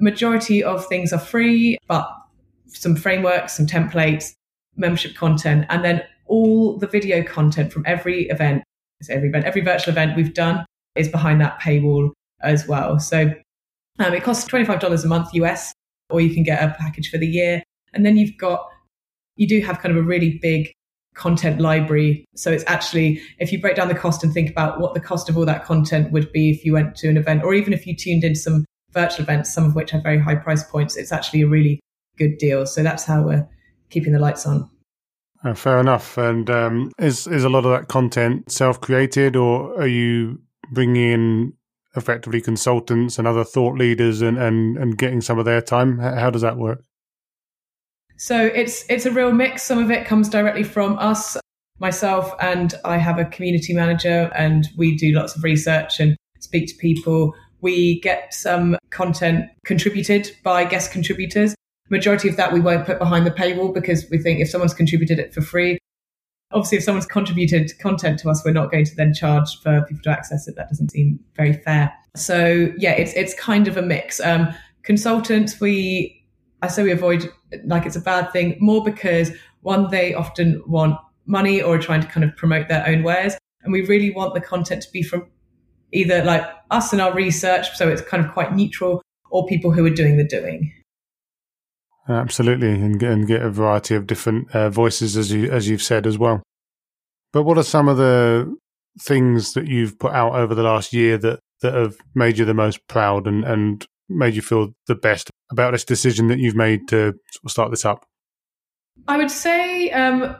Majority 0.00 0.64
of 0.64 0.86
things 0.86 1.12
are 1.12 1.18
free, 1.18 1.76
but 1.86 2.08
some 2.66 2.96
frameworks, 2.96 3.56
some 3.56 3.66
templates, 3.66 4.32
membership 4.76 5.14
content, 5.14 5.66
and 5.68 5.84
then 5.84 6.02
all 6.26 6.78
the 6.78 6.86
video 6.86 7.22
content 7.22 7.72
from 7.72 7.84
every 7.86 8.28
event, 8.28 8.62
every 9.10 9.28
event, 9.28 9.44
every 9.44 9.60
virtual 9.60 9.92
event 9.92 10.16
we've 10.16 10.34
done 10.34 10.64
is 10.94 11.08
behind 11.08 11.40
that 11.40 11.60
paywall 11.60 12.10
as 12.40 12.66
well. 12.66 12.98
So 12.98 13.32
um, 13.98 14.14
it 14.14 14.22
costs 14.22 14.50
$25 14.50 15.04
a 15.04 15.06
month 15.06 15.28
US, 15.34 15.72
or 16.10 16.20
you 16.20 16.32
can 16.32 16.42
get 16.42 16.62
a 16.62 16.74
package 16.78 17.10
for 17.10 17.18
the 17.18 17.26
year. 17.26 17.62
And 17.92 18.06
then 18.06 18.16
you've 18.16 18.38
got, 18.38 18.66
you 19.36 19.46
do 19.46 19.60
have 19.60 19.78
kind 19.80 19.96
of 19.96 20.02
a 20.02 20.06
really 20.06 20.38
big 20.40 20.72
content 21.14 21.60
library. 21.60 22.24
So 22.34 22.50
it's 22.50 22.64
actually, 22.66 23.20
if 23.38 23.52
you 23.52 23.60
break 23.60 23.76
down 23.76 23.88
the 23.88 23.94
cost 23.94 24.24
and 24.24 24.32
think 24.32 24.50
about 24.50 24.80
what 24.80 24.94
the 24.94 25.00
cost 25.00 25.28
of 25.28 25.36
all 25.36 25.44
that 25.46 25.64
content 25.64 26.12
would 26.12 26.32
be 26.32 26.50
if 26.50 26.64
you 26.64 26.72
went 26.72 26.96
to 26.96 27.08
an 27.08 27.16
event, 27.16 27.42
or 27.42 27.54
even 27.54 27.72
if 27.72 27.86
you 27.86 27.94
tuned 27.94 28.24
in 28.24 28.34
some 28.34 28.64
virtual 28.92 29.24
events, 29.24 29.52
some 29.52 29.64
of 29.64 29.74
which 29.74 29.90
have 29.90 30.02
very 30.02 30.18
high 30.18 30.34
price 30.34 30.62
points, 30.62 30.96
it's 30.96 31.12
actually 31.12 31.42
a 31.42 31.48
really 31.48 31.80
good 32.16 32.38
deal. 32.38 32.66
So 32.66 32.82
that's 32.82 33.04
how 33.04 33.22
we're 33.22 33.48
keeping 33.90 34.12
the 34.12 34.18
lights 34.18 34.46
on. 34.46 34.70
Uh, 35.44 35.54
fair 35.54 35.80
enough. 35.80 36.16
And 36.18 36.48
um, 36.50 36.92
is 36.98 37.26
is 37.26 37.44
a 37.44 37.48
lot 37.48 37.64
of 37.64 37.72
that 37.72 37.88
content 37.88 38.50
self 38.50 38.80
created, 38.80 39.34
or 39.34 39.74
are 39.80 39.88
you 39.88 40.40
bringing 40.70 41.12
in 41.12 41.52
effectively 41.96 42.40
consultants 42.40 43.18
and 43.18 43.26
other 43.26 43.44
thought 43.44 43.76
leaders 43.76 44.22
and, 44.22 44.38
and, 44.38 44.78
and 44.78 44.96
getting 44.96 45.20
some 45.20 45.38
of 45.38 45.44
their 45.44 45.60
time? 45.60 45.98
How 45.98 46.30
does 46.30 46.42
that 46.42 46.56
work? 46.56 46.84
So 48.22 48.38
it's 48.38 48.84
it's 48.88 49.04
a 49.04 49.10
real 49.10 49.32
mix. 49.32 49.64
Some 49.64 49.80
of 49.80 49.90
it 49.90 50.06
comes 50.06 50.28
directly 50.28 50.62
from 50.62 50.96
us, 51.00 51.36
myself, 51.80 52.32
and 52.38 52.72
I 52.84 52.96
have 52.96 53.18
a 53.18 53.24
community 53.24 53.74
manager, 53.74 54.30
and 54.36 54.68
we 54.76 54.96
do 54.96 55.10
lots 55.10 55.34
of 55.34 55.42
research 55.42 55.98
and 55.98 56.16
speak 56.38 56.68
to 56.68 56.74
people. 56.76 57.34
We 57.62 57.98
get 57.98 58.32
some 58.32 58.76
content 58.90 59.46
contributed 59.64 60.30
by 60.44 60.64
guest 60.66 60.92
contributors. 60.92 61.56
Majority 61.90 62.28
of 62.28 62.36
that 62.36 62.52
we 62.52 62.60
won't 62.60 62.86
put 62.86 63.00
behind 63.00 63.26
the 63.26 63.32
paywall 63.32 63.74
because 63.74 64.08
we 64.08 64.18
think 64.18 64.38
if 64.38 64.48
someone's 64.48 64.72
contributed 64.72 65.18
it 65.18 65.34
for 65.34 65.40
free, 65.40 65.78
obviously 66.52 66.78
if 66.78 66.84
someone's 66.84 67.06
contributed 67.06 67.76
content 67.80 68.20
to 68.20 68.30
us, 68.30 68.44
we're 68.44 68.52
not 68.52 68.70
going 68.70 68.84
to 68.84 68.94
then 68.94 69.12
charge 69.12 69.60
for 69.64 69.82
people 69.88 70.02
to 70.04 70.10
access 70.10 70.46
it. 70.46 70.54
That 70.54 70.68
doesn't 70.68 70.92
seem 70.92 71.18
very 71.34 71.54
fair. 71.54 71.92
So 72.14 72.72
yeah, 72.78 72.92
it's 72.92 73.14
it's 73.14 73.34
kind 73.34 73.66
of 73.66 73.76
a 73.76 73.82
mix. 73.82 74.20
Um, 74.20 74.54
consultants, 74.84 75.60
we 75.60 76.24
I 76.62 76.68
say 76.68 76.84
we 76.84 76.92
avoid 76.92 77.28
like 77.64 77.86
it's 77.86 77.96
a 77.96 78.00
bad 78.00 78.32
thing 78.32 78.56
more 78.60 78.82
because 78.84 79.30
one 79.60 79.90
they 79.90 80.14
often 80.14 80.62
want 80.66 80.98
money 81.26 81.62
or 81.62 81.76
are 81.76 81.78
trying 81.78 82.00
to 82.00 82.06
kind 82.08 82.24
of 82.24 82.36
promote 82.36 82.68
their 82.68 82.86
own 82.86 83.02
wares, 83.02 83.36
and 83.62 83.72
we 83.72 83.86
really 83.86 84.10
want 84.10 84.34
the 84.34 84.40
content 84.40 84.82
to 84.82 84.90
be 84.90 85.02
from 85.02 85.26
either 85.92 86.24
like 86.24 86.44
us 86.70 86.92
and 86.92 87.00
our 87.00 87.14
research, 87.14 87.76
so 87.76 87.88
it's 87.88 88.02
kind 88.02 88.24
of 88.24 88.32
quite 88.32 88.54
neutral, 88.54 89.02
or 89.30 89.46
people 89.46 89.70
who 89.70 89.84
are 89.84 89.90
doing 89.90 90.16
the 90.16 90.24
doing. 90.24 90.72
Absolutely, 92.08 92.70
and 92.70 92.98
get, 92.98 93.12
and 93.12 93.26
get 93.26 93.42
a 93.42 93.50
variety 93.50 93.94
of 93.94 94.06
different 94.06 94.50
uh, 94.54 94.70
voices, 94.70 95.16
as 95.16 95.30
you 95.30 95.50
as 95.50 95.68
you've 95.68 95.82
said 95.82 96.06
as 96.06 96.18
well. 96.18 96.42
But 97.32 97.44
what 97.44 97.58
are 97.58 97.62
some 97.62 97.88
of 97.88 97.96
the 97.96 98.54
things 99.00 99.54
that 99.54 99.68
you've 99.68 99.98
put 99.98 100.12
out 100.12 100.34
over 100.34 100.54
the 100.54 100.62
last 100.62 100.92
year 100.92 101.16
that 101.18 101.40
that 101.62 101.74
have 101.74 101.96
made 102.14 102.38
you 102.38 102.44
the 102.44 102.54
most 102.54 102.86
proud 102.88 103.26
and 103.26 103.44
and 103.44 103.86
made 104.08 104.34
you 104.34 104.42
feel 104.42 104.72
the 104.86 104.94
best 104.94 105.30
about 105.50 105.72
this 105.72 105.84
decision 105.84 106.28
that 106.28 106.38
you've 106.38 106.56
made 106.56 106.88
to 106.88 107.14
start 107.48 107.70
this 107.70 107.84
up? 107.84 108.06
I 109.08 109.16
would 109.16 109.30
say 109.30 109.90
um, 109.90 110.36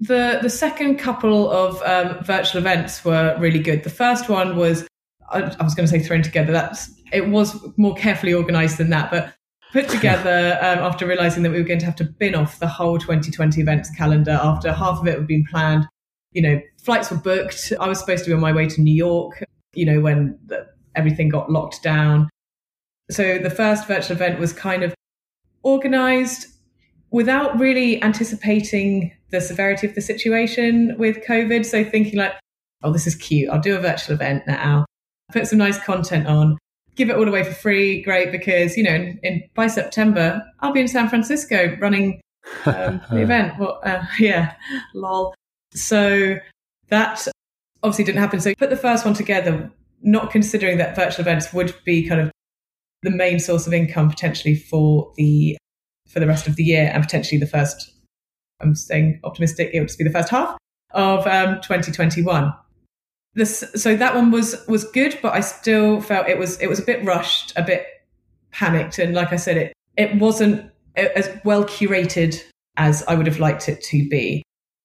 the 0.00 0.38
the 0.42 0.50
second 0.50 0.98
couple 0.98 1.50
of 1.50 1.80
um, 1.82 2.22
virtual 2.24 2.60
events 2.60 3.04
were 3.04 3.36
really 3.38 3.60
good. 3.60 3.84
The 3.84 3.90
first 3.90 4.28
one 4.28 4.56
was 4.56 4.86
I, 5.30 5.42
I 5.42 5.64
was 5.64 5.74
going 5.74 5.86
to 5.86 5.88
say 5.88 6.00
thrown 6.00 6.22
together. 6.22 6.52
That's 6.52 6.90
it 7.12 7.28
was 7.28 7.56
more 7.76 7.94
carefully 7.94 8.34
organised 8.34 8.78
than 8.78 8.90
that, 8.90 9.10
but 9.10 9.34
put 9.72 9.88
together 9.90 10.58
um, 10.60 10.78
after 10.78 11.06
realizing 11.06 11.42
that 11.42 11.50
we 11.50 11.58
were 11.58 11.66
going 11.66 11.80
to 11.80 11.86
have 11.86 11.96
to 11.96 12.04
bin 12.04 12.34
off 12.34 12.58
the 12.58 12.66
whole 12.66 12.98
2020 12.98 13.60
events 13.60 13.90
calendar 13.90 14.38
after 14.42 14.72
half 14.72 15.00
of 15.00 15.06
it 15.06 15.18
had 15.18 15.26
been 15.26 15.44
planned. 15.50 15.86
You 16.32 16.42
know, 16.42 16.60
flights 16.82 17.10
were 17.10 17.18
booked. 17.18 17.72
I 17.78 17.88
was 17.88 17.98
supposed 17.98 18.24
to 18.24 18.30
be 18.30 18.34
on 18.34 18.40
my 18.40 18.52
way 18.52 18.66
to 18.68 18.80
New 18.80 18.94
York, 18.94 19.44
you 19.74 19.84
know, 19.84 20.00
when 20.00 20.38
the, 20.46 20.66
everything 20.94 21.28
got 21.28 21.50
locked 21.50 21.82
down. 21.82 22.28
So 23.12 23.38
the 23.38 23.50
first 23.50 23.86
virtual 23.86 24.16
event 24.16 24.38
was 24.38 24.52
kind 24.52 24.82
of 24.82 24.94
organized 25.62 26.46
without 27.10 27.58
really 27.58 28.02
anticipating 28.02 29.12
the 29.30 29.40
severity 29.40 29.86
of 29.86 29.94
the 29.94 30.00
situation 30.00 30.94
with 30.98 31.18
COVID. 31.26 31.64
So 31.64 31.84
thinking 31.84 32.18
like, 32.18 32.32
oh, 32.82 32.92
this 32.92 33.06
is 33.06 33.14
cute. 33.14 33.50
I'll 33.50 33.60
do 33.60 33.76
a 33.76 33.80
virtual 33.80 34.14
event 34.14 34.46
now, 34.46 34.86
put 35.30 35.46
some 35.46 35.58
nice 35.58 35.82
content 35.82 36.26
on 36.26 36.58
give 36.94 37.10
it 37.10 37.16
all 37.16 37.28
away 37.28 37.44
for 37.44 37.52
free, 37.52 38.02
great, 38.02 38.30
because, 38.32 38.76
you 38.76 38.82
know, 38.82 38.94
in, 38.94 39.18
in 39.22 39.42
by 39.54 39.66
September, 39.66 40.42
I'll 40.60 40.72
be 40.72 40.80
in 40.80 40.88
San 40.88 41.08
Francisco 41.08 41.76
running 41.80 42.20
um, 42.66 43.00
the 43.10 43.22
event. 43.22 43.58
Well, 43.58 43.80
uh, 43.84 44.04
yeah, 44.18 44.54
lol. 44.94 45.34
So 45.74 46.36
that 46.88 47.26
obviously 47.82 48.04
didn't 48.04 48.20
happen. 48.20 48.40
So 48.40 48.54
put 48.54 48.70
the 48.70 48.76
first 48.76 49.04
one 49.04 49.14
together, 49.14 49.70
not 50.02 50.30
considering 50.30 50.78
that 50.78 50.94
virtual 50.94 51.22
events 51.22 51.52
would 51.52 51.74
be 51.84 52.06
kind 52.06 52.20
of 52.20 52.31
the 53.02 53.10
main 53.10 53.38
source 53.38 53.66
of 53.66 53.72
income 53.72 54.08
potentially 54.08 54.54
for 54.54 55.12
the 55.16 55.56
for 56.08 56.20
the 56.20 56.26
rest 56.26 56.46
of 56.46 56.56
the 56.56 56.64
year 56.64 56.90
and 56.92 57.02
potentially 57.02 57.38
the 57.38 57.46
first. 57.46 57.90
I'm 58.60 58.74
staying 58.74 59.20
optimistic. 59.24 59.70
It 59.72 59.80
would 59.80 59.88
just 59.88 59.98
be 59.98 60.04
the 60.04 60.10
first 60.10 60.28
half 60.28 60.56
of 60.92 61.26
um, 61.26 61.56
2021 61.62 62.52
this 63.34 63.64
so 63.74 63.96
that 63.96 64.14
one 64.14 64.30
was 64.30 64.66
was 64.68 64.84
good 64.84 65.18
but 65.22 65.32
i 65.32 65.40
still 65.40 66.00
felt 66.00 66.28
it 66.28 66.38
was 66.38 66.60
it 66.60 66.66
was 66.66 66.78
a 66.78 66.84
bit 66.84 67.02
rushed 67.04 67.52
a 67.56 67.62
bit 67.62 67.86
panicked 68.50 68.98
and 68.98 69.14
like 69.14 69.32
i 69.32 69.36
said 69.36 69.56
it 69.56 69.72
it 69.96 70.14
wasn't 70.16 70.70
as 70.96 71.30
well 71.44 71.64
curated 71.64 72.42
as 72.76 73.02
i 73.04 73.14
would 73.14 73.26
have 73.26 73.40
liked 73.40 73.68
it 73.68 73.82
to 73.82 74.06
be 74.08 74.42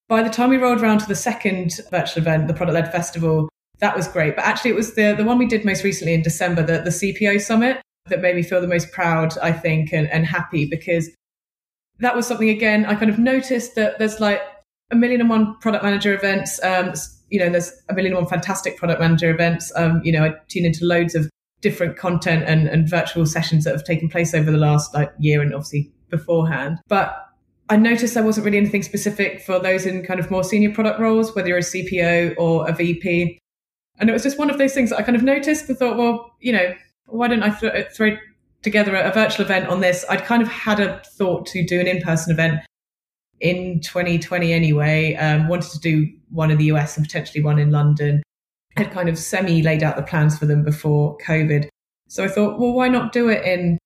by 0.07 0.23
the 0.23 0.29
time 0.29 0.49
we 0.49 0.57
rolled 0.57 0.81
around 0.81 0.99
to 0.99 1.07
the 1.07 1.15
second 1.15 1.73
virtual 1.91 2.21
event 2.21 2.47
the 2.47 2.53
product 2.53 2.73
led 2.73 2.91
festival 2.91 3.49
that 3.79 3.95
was 3.95 4.07
great 4.07 4.35
but 4.35 4.45
actually 4.45 4.71
it 4.71 4.75
was 4.75 4.93
the 4.93 5.13
the 5.17 5.25
one 5.25 5.37
we 5.37 5.45
did 5.45 5.65
most 5.65 5.83
recently 5.83 6.13
in 6.13 6.21
december 6.21 6.63
the, 6.63 6.79
the 6.79 6.89
cpo 6.89 7.39
summit 7.41 7.81
that 8.09 8.21
made 8.21 8.35
me 8.35 8.43
feel 8.43 8.61
the 8.61 8.67
most 8.67 8.91
proud 8.91 9.37
i 9.39 9.51
think 9.51 9.91
and, 9.93 10.09
and 10.09 10.25
happy 10.25 10.65
because 10.65 11.09
that 11.99 12.15
was 12.15 12.27
something 12.27 12.49
again 12.49 12.85
i 12.85 12.95
kind 12.95 13.09
of 13.09 13.19
noticed 13.19 13.75
that 13.75 13.97
there's 13.99 14.19
like 14.19 14.41
a 14.91 14.95
million 14.95 15.19
and 15.19 15.29
one 15.29 15.57
product 15.59 15.83
manager 15.83 16.13
events 16.13 16.63
um, 16.63 16.93
you 17.29 17.39
know, 17.39 17.49
there's 17.49 17.73
a 17.89 17.93
million 17.93 18.13
and 18.13 18.23
one 18.23 18.29
fantastic 18.29 18.77
product 18.77 18.99
manager 18.99 19.29
events. 19.29 19.71
Um, 19.75 20.01
you 20.03 20.11
know, 20.11 20.23
I 20.23 20.33
tune 20.47 20.65
into 20.65 20.85
loads 20.85 21.15
of 21.15 21.29
different 21.61 21.97
content 21.97 22.43
and, 22.47 22.67
and 22.67 22.89
virtual 22.89 23.25
sessions 23.25 23.63
that 23.63 23.73
have 23.73 23.83
taken 23.83 24.09
place 24.09 24.33
over 24.33 24.51
the 24.51 24.57
last 24.57 24.93
like 24.93 25.11
year 25.19 25.41
and 25.41 25.53
obviously 25.53 25.91
beforehand. 26.09 26.79
But 26.87 27.15
I 27.69 27.75
noticed 27.75 28.13
there 28.13 28.23
wasn't 28.23 28.45
really 28.45 28.57
anything 28.57 28.83
specific 28.83 29.41
for 29.41 29.59
those 29.59 29.85
in 29.85 30.05
kind 30.05 30.19
of 30.19 30.31
more 30.31 30.43
senior 30.43 30.73
product 30.73 30.99
roles, 30.99 31.35
whether 31.35 31.49
you're 31.49 31.57
a 31.57 31.61
CPO 31.61 32.35
or 32.37 32.69
a 32.69 32.73
VP. 32.73 33.39
And 33.99 34.09
it 34.09 34.13
was 34.13 34.23
just 34.23 34.39
one 34.39 34.49
of 34.49 34.57
those 34.57 34.73
things 34.73 34.91
that 34.91 34.99
I 34.99 35.01
kind 35.01 35.17
of 35.17 35.23
noticed 35.23 35.67
and 35.67 35.77
thought, 35.77 35.97
well, 35.97 36.31
you 36.39 36.53
know, 36.53 36.73
why 37.07 37.27
don't 37.27 37.43
I 37.43 37.49
th- 37.49 37.73
uh, 37.73 37.89
throw 37.89 38.17
together 38.61 38.95
a 38.95 39.11
virtual 39.11 39.45
event 39.45 39.67
on 39.67 39.81
this? 39.81 40.05
I'd 40.09 40.25
kind 40.25 40.41
of 40.41 40.47
had 40.47 40.79
a 40.79 41.01
thought 41.17 41.45
to 41.47 41.65
do 41.65 41.79
an 41.79 41.87
in 41.87 42.01
person 42.01 42.31
event 42.31 42.61
in 43.39 43.81
2020 43.81 44.53
anyway. 44.53 45.15
Um, 45.15 45.47
wanted 45.47 45.71
to 45.71 45.79
do 45.79 46.07
one 46.29 46.51
in 46.51 46.57
the 46.57 46.65
US 46.65 46.97
and 46.97 47.05
potentially 47.05 47.43
one 47.43 47.59
in 47.59 47.71
London. 47.71 48.23
Had 48.75 48.91
kind 48.91 49.09
of 49.09 49.17
semi 49.17 49.63
laid 49.63 49.83
out 49.83 49.95
the 49.95 50.03
plans 50.03 50.37
for 50.37 50.45
them 50.45 50.63
before 50.63 51.17
COVID. 51.25 51.67
So 52.09 52.23
I 52.23 52.27
thought, 52.27 52.59
well, 52.59 52.73
why 52.73 52.87
not 52.87 53.11
do 53.11 53.29
it 53.29 53.43
in 53.43 53.77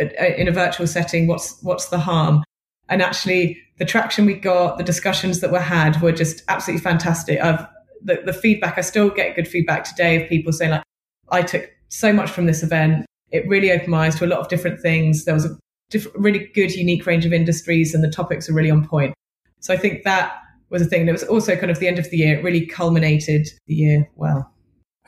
uh, 0.00 0.04
uh, 0.20 0.34
in 0.36 0.48
a 0.48 0.52
virtual 0.52 0.86
setting? 0.86 1.26
What's 1.26 1.60
what's 1.62 1.88
the 1.88 1.98
harm? 1.98 2.42
And 2.88 3.02
actually, 3.02 3.62
the 3.78 3.84
traction 3.84 4.26
we 4.26 4.34
got, 4.34 4.78
the 4.78 4.84
discussions 4.84 5.40
that 5.40 5.52
were 5.52 5.60
had, 5.60 6.00
were 6.02 6.12
just 6.12 6.42
absolutely 6.48 6.82
fantastic. 6.82 7.40
I've 7.40 7.66
the, 8.04 8.20
the 8.24 8.32
feedback. 8.32 8.78
I 8.78 8.80
still 8.80 9.10
get 9.10 9.36
good 9.36 9.48
feedback 9.48 9.84
today 9.84 10.22
of 10.22 10.28
people 10.28 10.52
saying 10.52 10.72
like, 10.72 10.82
I 11.30 11.42
took 11.42 11.70
so 11.92 12.12
much 12.12 12.30
from 12.30 12.46
this 12.46 12.62
event. 12.62 13.04
It 13.30 13.46
really 13.46 13.70
opened 13.70 13.88
my 13.88 14.06
eyes 14.06 14.18
to 14.18 14.24
a 14.24 14.26
lot 14.26 14.40
of 14.40 14.48
different 14.48 14.80
things. 14.80 15.24
There 15.24 15.34
was 15.34 15.44
a 15.44 15.56
diff- 15.90 16.08
really 16.14 16.50
good, 16.54 16.72
unique 16.74 17.06
range 17.06 17.24
of 17.26 17.32
industries, 17.32 17.94
and 17.94 18.02
the 18.02 18.10
topics 18.10 18.48
are 18.48 18.54
really 18.54 18.70
on 18.70 18.86
point. 18.86 19.14
So 19.60 19.72
I 19.72 19.76
think 19.76 20.02
that 20.04 20.32
was 20.70 20.82
a 20.82 20.86
thing. 20.86 21.00
And 21.00 21.08
it 21.08 21.12
was 21.12 21.24
also 21.24 21.54
kind 21.54 21.70
of 21.70 21.78
the 21.78 21.88
end 21.88 21.98
of 21.98 22.10
the 22.10 22.16
year. 22.16 22.38
It 22.38 22.42
really 22.42 22.66
culminated 22.66 23.46
the 23.66 23.74
year 23.74 24.08
well. 24.16 24.50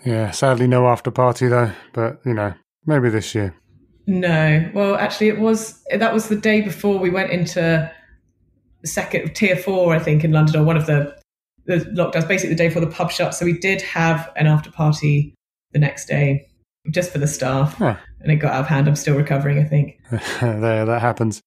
Yeah, 0.04 0.30
sadly 0.30 0.66
no 0.66 0.86
after 0.86 1.10
party 1.10 1.48
though, 1.48 1.72
but 1.94 2.20
you 2.26 2.34
know, 2.34 2.52
maybe 2.84 3.08
this 3.08 3.34
year. 3.34 3.54
No. 4.06 4.70
Well, 4.74 4.96
actually 4.96 5.28
it 5.28 5.38
was 5.38 5.82
that 5.90 6.12
was 6.12 6.28
the 6.28 6.36
day 6.36 6.60
before 6.60 6.98
we 6.98 7.08
went 7.08 7.30
into 7.30 7.90
second 8.84 9.34
tier 9.34 9.56
4 9.56 9.94
I 9.94 9.98
think 9.98 10.24
in 10.24 10.32
London 10.32 10.60
or 10.60 10.64
one 10.64 10.76
of 10.76 10.84
the 10.84 11.16
the 11.64 11.76
lockdowns 11.96 12.28
basically 12.28 12.50
the 12.50 12.58
day 12.58 12.68
before 12.68 12.84
the 12.84 12.90
pub 12.90 13.10
shut. 13.10 13.34
So 13.34 13.46
we 13.46 13.58
did 13.58 13.80
have 13.80 14.30
an 14.36 14.46
after 14.46 14.70
party 14.70 15.34
the 15.72 15.78
next 15.78 16.04
day 16.04 16.46
just 16.90 17.12
for 17.12 17.18
the 17.18 17.26
staff. 17.26 17.74
Huh. 17.74 17.96
And 18.20 18.32
it 18.32 18.36
got 18.36 18.52
out 18.52 18.60
of 18.60 18.66
hand. 18.68 18.88
I'm 18.88 18.96
still 18.96 19.16
recovering, 19.16 19.58
I 19.58 19.64
think. 19.64 20.00
there, 20.40 20.84
that 20.84 21.00
happens. 21.00 21.42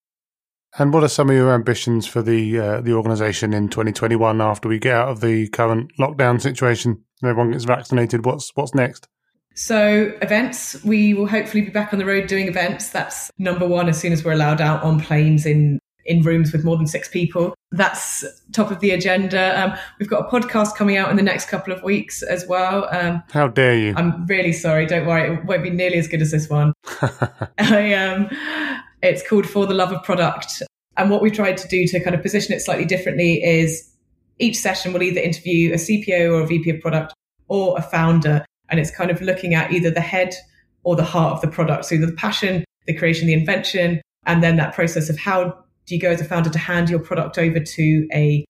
And 0.77 0.93
what 0.93 1.03
are 1.03 1.07
some 1.07 1.29
of 1.29 1.35
your 1.35 1.53
ambitions 1.53 2.05
for 2.05 2.21
the 2.21 2.59
uh, 2.59 2.81
the 2.81 2.93
organisation 2.93 3.53
in 3.53 3.69
2021 3.69 4.41
after 4.41 4.67
we 4.69 4.77
get 4.77 4.95
out 4.95 5.09
of 5.09 5.21
the 5.21 5.47
current 5.49 5.91
lockdown 5.99 6.39
situation 6.41 7.03
everyone 7.23 7.51
gets 7.51 7.63
vaccinated? 7.63 8.25
What's 8.25 8.51
what's 8.55 8.75
next? 8.75 9.07
So 9.55 10.15
events, 10.21 10.83
we 10.83 11.15
will 11.15 11.25
hopefully 11.25 11.61
be 11.63 11.71
back 11.71 11.91
on 11.91 11.97
the 11.97 12.05
road 12.05 12.27
doing 12.27 12.47
events. 12.47 12.89
That's 12.89 13.31
number 13.39 13.67
one 13.67 13.89
as 13.89 13.99
soon 13.99 14.13
as 14.13 14.23
we're 14.23 14.33
allowed 14.33 14.61
out 14.61 14.83
on 14.83 14.99
planes 14.99 15.47
in 15.47 15.79
in 16.07 16.21
rooms 16.21 16.51
with 16.51 16.63
more 16.63 16.77
than 16.77 16.87
six 16.87 17.07
people. 17.07 17.53
That's 17.71 18.25
top 18.53 18.71
of 18.71 18.79
the 18.79 18.91
agenda. 18.91 19.61
Um, 19.61 19.77
we've 19.99 20.09
got 20.09 20.25
a 20.25 20.29
podcast 20.29 20.75
coming 20.75 20.97
out 20.97 21.09
in 21.11 21.17
the 21.17 21.23
next 21.23 21.49
couple 21.49 21.73
of 21.73 21.83
weeks 21.83 22.23
as 22.23 22.47
well. 22.47 22.87
Um, 22.91 23.21
How 23.31 23.49
dare 23.49 23.77
you? 23.77 23.93
I'm 23.95 24.25
really 24.25 24.53
sorry. 24.53 24.85
Don't 24.85 25.05
worry. 25.05 25.33
It 25.33 25.45
won't 25.45 25.63
be 25.63 25.69
nearly 25.69 25.97
as 25.97 26.07
good 26.07 26.21
as 26.21 26.31
this 26.31 26.49
one. 26.49 26.73
I, 27.59 27.93
um, 27.93 28.29
it's 29.03 29.27
called 29.27 29.45
For 29.45 29.67
the 29.67 29.73
Love 29.73 29.91
of 29.91 30.01
Product. 30.03 30.63
And 30.95 31.11
what 31.11 31.21
we 31.21 31.29
tried 31.29 31.57
to 31.57 31.67
do 31.67 31.85
to 31.87 31.99
kind 31.99 32.15
of 32.15 32.21
position 32.21 32.55
it 32.55 32.61
slightly 32.61 32.85
differently 32.85 33.43
is 33.43 33.91
each 34.39 34.57
session 34.57 34.93
will 34.93 35.03
either 35.03 35.19
interview 35.19 35.73
a 35.73 35.75
CPO 35.75 36.31
or 36.31 36.41
a 36.41 36.47
VP 36.47 36.69
of 36.71 36.81
product 36.81 37.13
or 37.49 37.77
a 37.77 37.81
founder. 37.81 38.45
And 38.69 38.79
it's 38.79 38.91
kind 38.91 39.11
of 39.11 39.21
looking 39.21 39.53
at 39.53 39.71
either 39.71 39.91
the 39.91 40.01
head 40.01 40.33
or 40.83 40.95
the 40.95 41.03
heart 41.03 41.33
of 41.33 41.41
the 41.41 41.47
product. 41.47 41.85
So 41.85 41.97
the 41.97 42.13
passion, 42.13 42.63
the 42.85 42.93
creation, 42.93 43.27
the 43.27 43.33
invention, 43.33 44.01
and 44.25 44.41
then 44.41 44.55
that 44.57 44.73
process 44.73 45.09
of 45.09 45.17
how 45.17 45.63
do 45.87 45.95
you 45.95 46.01
go 46.01 46.09
as 46.11 46.21
a 46.21 46.25
founder 46.25 46.49
to 46.49 46.59
hand 46.59 46.89
your 46.89 46.99
product 46.99 47.37
over 47.37 47.59
to 47.59 48.07
a 48.13 48.45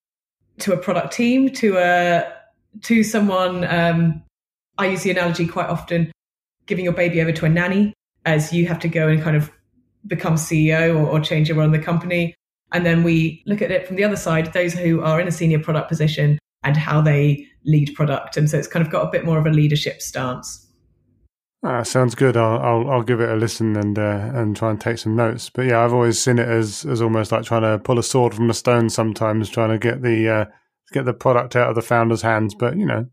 to 0.60 0.74
a 0.74 0.78
product 0.78 1.14
team 1.14 1.50
to 1.50 1.78
a 1.78 2.32
to 2.84 3.04
someone 3.04 3.64
um, 3.66 4.22
i 4.78 4.88
use 4.88 5.04
the 5.04 5.12
analogy 5.12 5.48
quite 5.48 5.70
often 5.70 6.12
giving 6.66 6.84
your 6.84 6.94
baby 6.94 7.22
over 7.22 7.32
to 7.32 7.46
a 7.46 7.50
nanny 7.50 7.94
as 8.26 8.52
you 8.52 8.68
have 8.68 8.80
to 8.80 8.90
go 8.90 9.08
and 9.08 9.24
kind 9.24 9.38
of 9.38 9.52
become 10.06 10.36
ceo 10.36 10.96
or, 10.96 11.08
or 11.08 11.20
change 11.20 11.50
in 11.50 11.72
the 11.72 11.80
company. 11.80 12.36
And 12.72 12.86
then 12.86 13.04
we 13.04 13.42
look 13.46 13.62
at 13.62 13.72
it 13.72 13.88
from 13.88 13.96
the 13.96 14.04
other 14.04 14.16
side 14.16 14.52
those 14.54 14.74
who 14.74 15.02
are 15.02 15.20
in 15.20 15.28
a 15.28 15.32
senior 15.32 15.60
product 15.60 15.88
position 15.88 16.38
and 16.64 16.76
how 16.76 17.02
they 17.02 17.48
lead 17.66 17.94
product. 17.96 18.36
And 18.36 18.50
so 18.50 18.58
it's 18.58 18.68
kind 18.68 18.86
of 18.86 18.92
got 18.92 19.08
a 19.08 19.12
bit 19.12 19.26
more 19.26 19.38
of 19.38 19.46
a 19.46 19.50
leadership 19.50 20.02
stance 20.02 20.67
Ah, 21.64 21.84
sounds 21.84 22.14
good. 22.14 22.38
I'll, 22.38 22.60
I'll, 22.60 22.90
I'll 22.92 23.04
give 23.04 23.20
it 23.20 23.30
a 23.30 23.36
listen 23.36 23.76
and 23.76 23.98
uh, 23.98 24.32
and 24.34 24.56
try 24.56 24.70
and 24.70 24.80
take 24.80 25.00
some 25.00 25.16
notes. 25.16 25.50
But 25.50 25.66
yeah, 25.66 25.84
I've 25.84 25.94
always 25.94 26.20
seen 26.20 26.38
it 26.38 26.48
as 26.48 26.86
as 26.86 27.02
almost 27.02 27.32
like 27.32 27.44
trying 27.46 27.64
to 27.64 27.80
pull 27.80 27.98
a 27.98 28.04
sword 28.04 28.34
from 28.36 28.50
a 28.50 28.54
stone. 28.54 28.90
Sometimes 28.90 29.50
trying 29.50 29.70
to 29.70 29.80
get 29.80 30.02
the 30.04 30.30
uh, 30.30 30.46
get 30.92 31.06
the 31.06 31.14
product 31.14 31.56
out 31.56 31.70
of 31.70 31.76
the 31.76 31.82
founder's 31.82 32.22
hands. 32.22 32.54
But 32.54 32.78
you 32.78 32.86
know, 32.86 33.08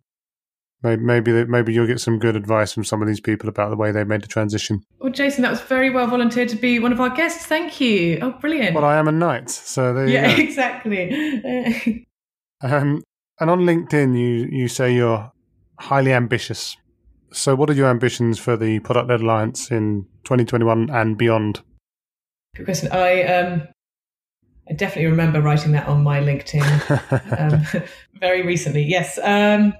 maybe 0.82 1.02
maybe 1.02 1.44
maybe 1.46 1.72
you'll 1.72 1.86
get 1.86 2.00
some 2.00 2.18
good 2.18 2.36
advice 2.36 2.72
from 2.72 2.84
some 2.84 3.00
of 3.00 3.08
these 3.08 3.20
people 3.20 3.48
about 3.48 3.70
the 3.70 3.76
way 3.76 3.92
they 3.92 4.04
made 4.04 4.22
the 4.22 4.28
transition. 4.28 4.82
Well, 4.98 5.12
Jason, 5.12 5.42
that 5.42 5.50
was 5.50 5.62
very 5.62 5.88
well 5.88 6.06
volunteered 6.06 6.50
to 6.50 6.56
be 6.56 6.78
one 6.78 6.92
of 6.92 7.00
our 7.00 7.10
guests. 7.10 7.46
Thank 7.46 7.80
you. 7.80 8.18
Oh, 8.20 8.32
brilliant. 8.32 8.74
Well, 8.74 8.84
I 8.84 8.98
am 8.98 9.08
a 9.08 9.12
knight, 9.12 9.48
so 9.48 9.94
there 9.94 10.06
yeah, 10.06 10.30
exactly. 10.36 11.10
um, 12.62 13.02
and 13.40 13.50
on 13.50 13.60
LinkedIn, 13.60 14.18
you 14.18 14.48
you 14.50 14.68
say 14.68 14.94
you're 14.94 15.32
highly 15.80 16.12
ambitious. 16.12 16.76
So, 17.34 17.56
what 17.56 17.68
are 17.68 17.74
your 17.74 17.88
ambitions 17.88 18.38
for 18.38 18.56
the 18.56 18.78
Product 18.78 19.08
Led 19.08 19.20
Alliance 19.20 19.72
in 19.72 20.06
2021 20.22 20.88
and 20.90 21.18
beyond? 21.18 21.62
Good 22.54 22.64
question. 22.64 22.92
I 22.92 23.24
um, 23.24 23.66
I 24.70 24.74
definitely 24.74 25.10
remember 25.10 25.42
writing 25.42 25.72
that 25.72 25.88
on 25.88 26.04
my 26.04 26.20
LinkedIn 26.20 26.62
um, 27.40 27.82
very 28.20 28.46
recently. 28.46 28.84
Yes. 28.84 29.18
Um, 29.18 29.74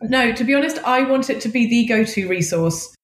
no, 0.00 0.32
to 0.32 0.44
be 0.44 0.54
honest, 0.54 0.78
I 0.78 1.02
want 1.02 1.28
it 1.28 1.42
to 1.42 1.50
be 1.50 1.68
the 1.68 1.84
go-to 1.86 2.26
resource 2.26 2.94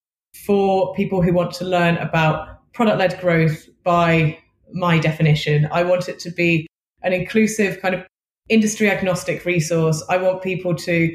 for 0.46 0.94
people 0.94 1.20
who 1.20 1.34
want 1.34 1.52
to 1.54 1.66
learn 1.66 1.98
about 1.98 2.72
product-led 2.72 3.20
growth 3.20 3.68
by 3.84 4.38
my 4.72 4.98
definition. 4.98 5.68
I 5.70 5.82
want 5.82 6.08
it 6.08 6.18
to 6.20 6.30
be 6.30 6.66
an 7.02 7.12
inclusive 7.12 7.82
kind 7.82 7.94
of 7.94 8.06
industry 8.48 8.90
agnostic 8.90 9.44
resource. 9.44 10.02
I 10.08 10.16
want 10.16 10.42
people 10.42 10.74
to 10.76 11.14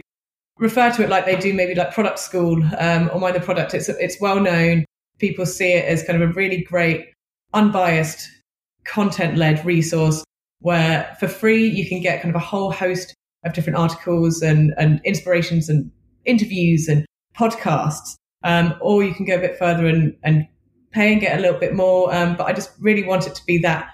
refer 0.59 0.91
to 0.91 1.03
it 1.03 1.09
like 1.09 1.25
they 1.25 1.37
do 1.37 1.53
maybe 1.53 1.73
like 1.73 1.93
product 1.93 2.19
school 2.19 2.61
um, 2.77 3.09
or 3.13 3.19
mind 3.19 3.35
the 3.35 3.39
product. 3.39 3.73
It's 3.73 3.89
it's 3.89 4.21
well 4.21 4.39
known. 4.39 4.85
People 5.17 5.45
see 5.45 5.73
it 5.73 5.85
as 5.85 6.03
kind 6.03 6.21
of 6.21 6.29
a 6.29 6.33
really 6.33 6.61
great, 6.61 7.07
unbiased, 7.53 8.29
content 8.85 9.37
led 9.37 9.65
resource 9.65 10.23
where 10.61 11.15
for 11.19 11.27
free 11.27 11.65
you 11.65 11.87
can 11.87 12.01
get 12.01 12.21
kind 12.21 12.35
of 12.35 12.41
a 12.41 12.45
whole 12.45 12.71
host 12.71 13.15
of 13.45 13.53
different 13.53 13.79
articles 13.79 14.41
and 14.41 14.73
and 14.77 15.01
inspirations 15.03 15.69
and 15.69 15.91
interviews 16.25 16.87
and 16.87 17.05
podcasts. 17.35 18.15
Um, 18.43 18.75
or 18.81 19.03
you 19.03 19.13
can 19.13 19.25
go 19.25 19.35
a 19.35 19.39
bit 19.39 19.57
further 19.57 19.87
and 19.87 20.15
and 20.23 20.47
pay 20.91 21.11
and 21.11 21.21
get 21.21 21.37
a 21.37 21.41
little 21.41 21.59
bit 21.59 21.73
more. 21.73 22.13
Um, 22.13 22.35
but 22.35 22.47
I 22.47 22.53
just 22.53 22.71
really 22.79 23.03
want 23.03 23.27
it 23.27 23.35
to 23.35 23.45
be 23.45 23.57
that 23.59 23.93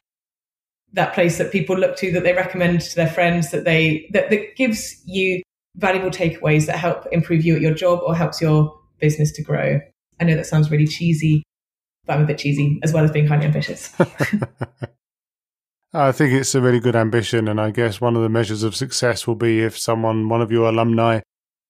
that 0.93 1.13
place 1.13 1.37
that 1.37 1.51
people 1.51 1.77
look 1.77 1.97
to 1.97 2.11
that 2.13 2.23
they 2.23 2.33
recommend 2.33 2.79
to 2.79 2.95
their 2.95 3.09
friends 3.09 3.51
that 3.51 3.65
they 3.65 4.09
that, 4.13 4.29
that 4.29 4.55
gives 4.55 5.01
you 5.05 5.41
valuable 5.77 6.09
takeaways 6.09 6.65
that 6.67 6.77
help 6.77 7.05
improve 7.11 7.45
you 7.45 7.55
at 7.55 7.61
your 7.61 7.73
job 7.73 7.99
or 8.05 8.15
helps 8.15 8.41
your 8.41 8.77
business 8.99 9.31
to 9.33 9.43
grow. 9.43 9.79
I 10.19 10.23
know 10.23 10.35
that 10.35 10.45
sounds 10.45 10.71
really 10.71 10.87
cheesy, 10.87 11.43
but 12.05 12.13
I'm 12.13 12.23
a 12.23 12.25
bit 12.25 12.37
cheesy 12.37 12.79
as 12.83 12.93
well 12.93 13.03
as 13.03 13.11
being 13.11 13.27
highly 13.27 13.45
ambitious. 13.45 13.93
I 15.95 16.11
think 16.11 16.33
it's 16.33 16.53
a 16.53 16.61
really 16.61 16.81
good 16.81 16.95
ambition, 16.95 17.47
and 17.47 17.59
I 17.59 17.71
guess 17.71 18.01
one 18.01 18.17
of 18.17 18.21
the 18.21 18.29
measures 18.29 18.63
of 18.63 18.75
success 18.75 19.25
will 19.25 19.35
be 19.35 19.61
if 19.61 19.77
someone, 19.77 20.27
one 20.27 20.41
of 20.41 20.51
your 20.51 20.67
alumni, 20.67 21.21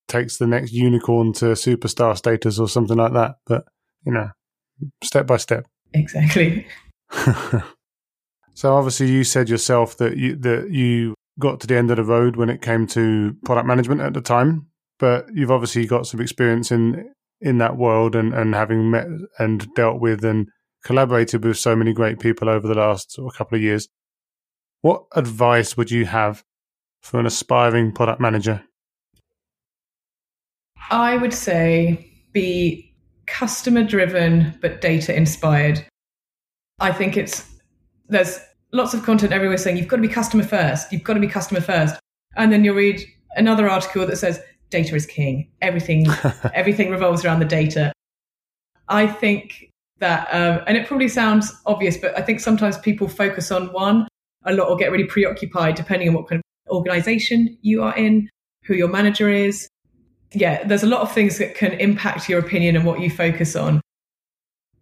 takes 0.08 0.38
the 0.38 0.48
next 0.48 0.72
unicorn 0.72 1.32
to 1.34 1.46
superstar 1.46 2.16
status 2.16 2.58
or 2.58 2.68
something 2.68 2.96
like 2.96 3.12
that. 3.12 3.36
But 3.46 3.64
you 4.04 4.12
know, 4.12 4.30
step 5.02 5.28
by 5.28 5.36
step. 5.36 5.66
Exactly. 5.94 6.66
so 8.54 8.74
obviously, 8.74 9.10
you 9.10 9.22
said 9.22 9.48
yourself 9.48 9.96
that 9.98 10.16
you 10.16 10.34
that 10.36 10.70
you 10.70 11.14
got 11.38 11.60
to 11.60 11.66
the 11.66 11.76
end 11.76 11.90
of 11.90 11.96
the 11.96 12.04
road 12.04 12.36
when 12.36 12.50
it 12.50 12.62
came 12.62 12.86
to 12.88 13.36
product 13.44 13.66
management 13.66 14.00
at 14.00 14.14
the 14.14 14.20
time, 14.20 14.66
but 14.98 15.26
you've 15.32 15.50
obviously 15.50 15.86
got 15.86 16.06
some 16.06 16.20
experience 16.20 16.70
in 16.70 17.12
in 17.40 17.58
that 17.58 17.76
world 17.76 18.16
and, 18.16 18.32
and 18.32 18.54
having 18.54 18.90
met 18.90 19.06
and 19.38 19.72
dealt 19.74 20.00
with 20.00 20.24
and 20.24 20.48
collaborated 20.84 21.44
with 21.44 21.58
so 21.58 21.76
many 21.76 21.92
great 21.92 22.18
people 22.18 22.48
over 22.48 22.66
the 22.66 22.74
last 22.74 23.18
couple 23.36 23.56
of 23.56 23.62
years. 23.62 23.88
What 24.80 25.04
advice 25.14 25.76
would 25.76 25.90
you 25.90 26.06
have 26.06 26.44
for 27.02 27.20
an 27.20 27.26
aspiring 27.26 27.92
product 27.92 28.20
manager? 28.20 28.62
I 30.90 31.16
would 31.16 31.34
say 31.34 32.10
be 32.32 32.94
customer 33.26 33.82
driven 33.82 34.56
but 34.62 34.80
data 34.80 35.14
inspired. 35.14 35.84
I 36.78 36.92
think 36.92 37.16
it's 37.16 37.52
there's 38.08 38.38
lots 38.72 38.94
of 38.94 39.02
content 39.02 39.32
everywhere 39.32 39.56
saying 39.56 39.76
you've 39.76 39.88
got 39.88 39.96
to 39.96 40.02
be 40.02 40.08
customer 40.08 40.42
first, 40.42 40.92
you've 40.92 41.04
got 41.04 41.14
to 41.14 41.20
be 41.20 41.28
customer 41.28 41.60
first. 41.60 41.96
And 42.36 42.52
then 42.52 42.64
you'll 42.64 42.76
read 42.76 43.02
another 43.36 43.68
article 43.68 44.06
that 44.06 44.16
says 44.16 44.40
data 44.70 44.94
is 44.94 45.06
king. 45.06 45.48
Everything 45.62 46.06
everything 46.54 46.90
revolves 46.90 47.24
around 47.24 47.40
the 47.40 47.46
data. 47.46 47.92
I 48.88 49.06
think 49.06 49.70
that 49.98 50.28
um, 50.32 50.62
and 50.66 50.76
it 50.76 50.86
probably 50.86 51.08
sounds 51.08 51.52
obvious, 51.66 51.96
but 51.96 52.16
I 52.18 52.22
think 52.22 52.40
sometimes 52.40 52.78
people 52.78 53.08
focus 53.08 53.50
on 53.50 53.72
one 53.72 54.06
a 54.44 54.52
lot 54.52 54.68
or 54.68 54.76
get 54.76 54.92
really 54.92 55.06
preoccupied 55.06 55.74
depending 55.74 56.08
on 56.08 56.14
what 56.14 56.28
kind 56.28 56.40
of 56.40 56.72
organization 56.72 57.56
you 57.62 57.82
are 57.82 57.96
in, 57.96 58.28
who 58.64 58.74
your 58.74 58.88
manager 58.88 59.28
is. 59.28 59.68
Yeah, 60.32 60.64
there's 60.64 60.82
a 60.82 60.88
lot 60.88 61.00
of 61.00 61.12
things 61.12 61.38
that 61.38 61.54
can 61.54 61.72
impact 61.74 62.28
your 62.28 62.38
opinion 62.38 62.76
and 62.76 62.84
what 62.84 63.00
you 63.00 63.08
focus 63.10 63.56
on. 63.56 63.80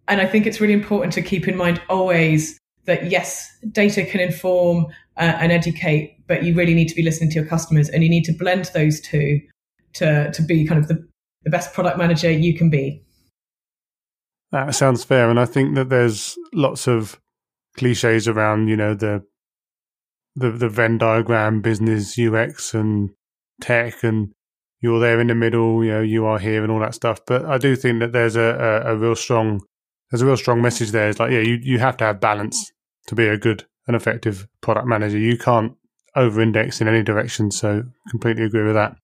And 0.07 0.21
I 0.21 0.25
think 0.25 0.45
it's 0.45 0.59
really 0.59 0.73
important 0.73 1.13
to 1.13 1.21
keep 1.21 1.47
in 1.47 1.55
mind 1.55 1.81
always 1.89 2.59
that 2.85 3.09
yes, 3.09 3.51
data 3.71 4.05
can 4.05 4.19
inform 4.19 4.85
uh, 5.17 5.37
and 5.39 5.51
educate, 5.51 6.17
but 6.27 6.43
you 6.43 6.55
really 6.55 6.73
need 6.73 6.87
to 6.87 6.95
be 6.95 7.03
listening 7.03 7.29
to 7.31 7.35
your 7.35 7.45
customers 7.45 7.89
and 7.89 8.03
you 8.03 8.09
need 8.09 8.23
to 8.25 8.33
blend 8.33 8.69
those 8.73 8.99
two 8.99 9.41
to, 9.93 10.31
to 10.31 10.41
be 10.41 10.65
kind 10.65 10.79
of 10.79 10.87
the, 10.87 11.07
the 11.43 11.49
best 11.49 11.73
product 11.73 11.97
manager 11.97 12.31
you 12.31 12.55
can 12.55 12.69
be. 12.69 13.01
That 14.51 14.75
sounds 14.75 15.03
fair. 15.03 15.29
And 15.29 15.39
I 15.39 15.45
think 15.45 15.75
that 15.75 15.89
there's 15.89 16.37
lots 16.53 16.87
of 16.87 17.19
cliches 17.75 18.27
around, 18.27 18.67
you 18.67 18.77
know, 18.77 18.93
the 18.93 19.23
the 20.37 20.51
the 20.51 20.69
Venn 20.69 20.97
diagram, 20.97 21.61
business, 21.61 22.19
UX 22.19 22.73
and 22.73 23.09
tech 23.61 24.03
and 24.03 24.33
you're 24.81 24.99
there 24.99 25.19
in 25.19 25.27
the 25.27 25.35
middle, 25.35 25.83
you 25.83 25.91
know, 25.91 26.01
you 26.01 26.25
are 26.25 26.37
here 26.37 26.61
and 26.61 26.71
all 26.71 26.79
that 26.79 26.93
stuff. 26.93 27.19
But 27.25 27.45
I 27.45 27.57
do 27.57 27.75
think 27.75 27.99
that 28.01 28.11
there's 28.11 28.35
a, 28.35 28.83
a, 28.85 28.93
a 28.93 28.95
real 28.97 29.15
strong 29.15 29.61
there's 30.11 30.21
a 30.21 30.25
real 30.25 30.37
strong 30.37 30.61
message 30.61 30.91
there. 30.91 31.09
It's 31.09 31.19
like, 31.19 31.31
yeah, 31.31 31.39
you, 31.39 31.59
you 31.61 31.79
have 31.79 31.97
to 31.97 32.05
have 32.05 32.19
balance 32.19 32.71
to 33.07 33.15
be 33.15 33.27
a 33.27 33.37
good 33.37 33.65
and 33.87 33.95
effective 33.95 34.47
product 34.61 34.87
manager. 34.87 35.17
You 35.17 35.37
can't 35.37 35.73
over 36.15 36.41
index 36.41 36.81
in 36.81 36.87
any 36.87 37.03
direction. 37.03 37.51
So 37.51 37.83
completely 38.09 38.43
agree 38.43 38.63
with 38.63 38.75
that. 38.75 38.95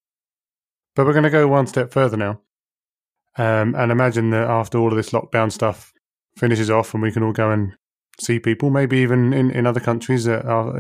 But 0.95 1.05
we're 1.05 1.13
going 1.13 1.23
to 1.23 1.29
go 1.29 1.47
one 1.47 1.67
step 1.67 1.91
further 1.91 2.17
now. 2.17 2.41
Um, 3.37 3.75
and 3.75 3.91
imagine 3.91 4.29
that 4.31 4.49
after 4.49 4.77
all 4.77 4.89
of 4.89 4.97
this 4.97 5.11
lockdown 5.11 5.51
stuff 5.51 5.93
finishes 6.35 6.69
off 6.69 6.93
and 6.93 7.01
we 7.01 7.11
can 7.11 7.23
all 7.23 7.31
go 7.31 7.51
and 7.51 7.73
see 8.19 8.39
people, 8.39 8.69
maybe 8.69 8.97
even 8.97 9.33
in, 9.33 9.51
in 9.51 9.65
other 9.65 9.79
countries 9.79 10.27
at, 10.27 10.45
uh, 10.45 10.73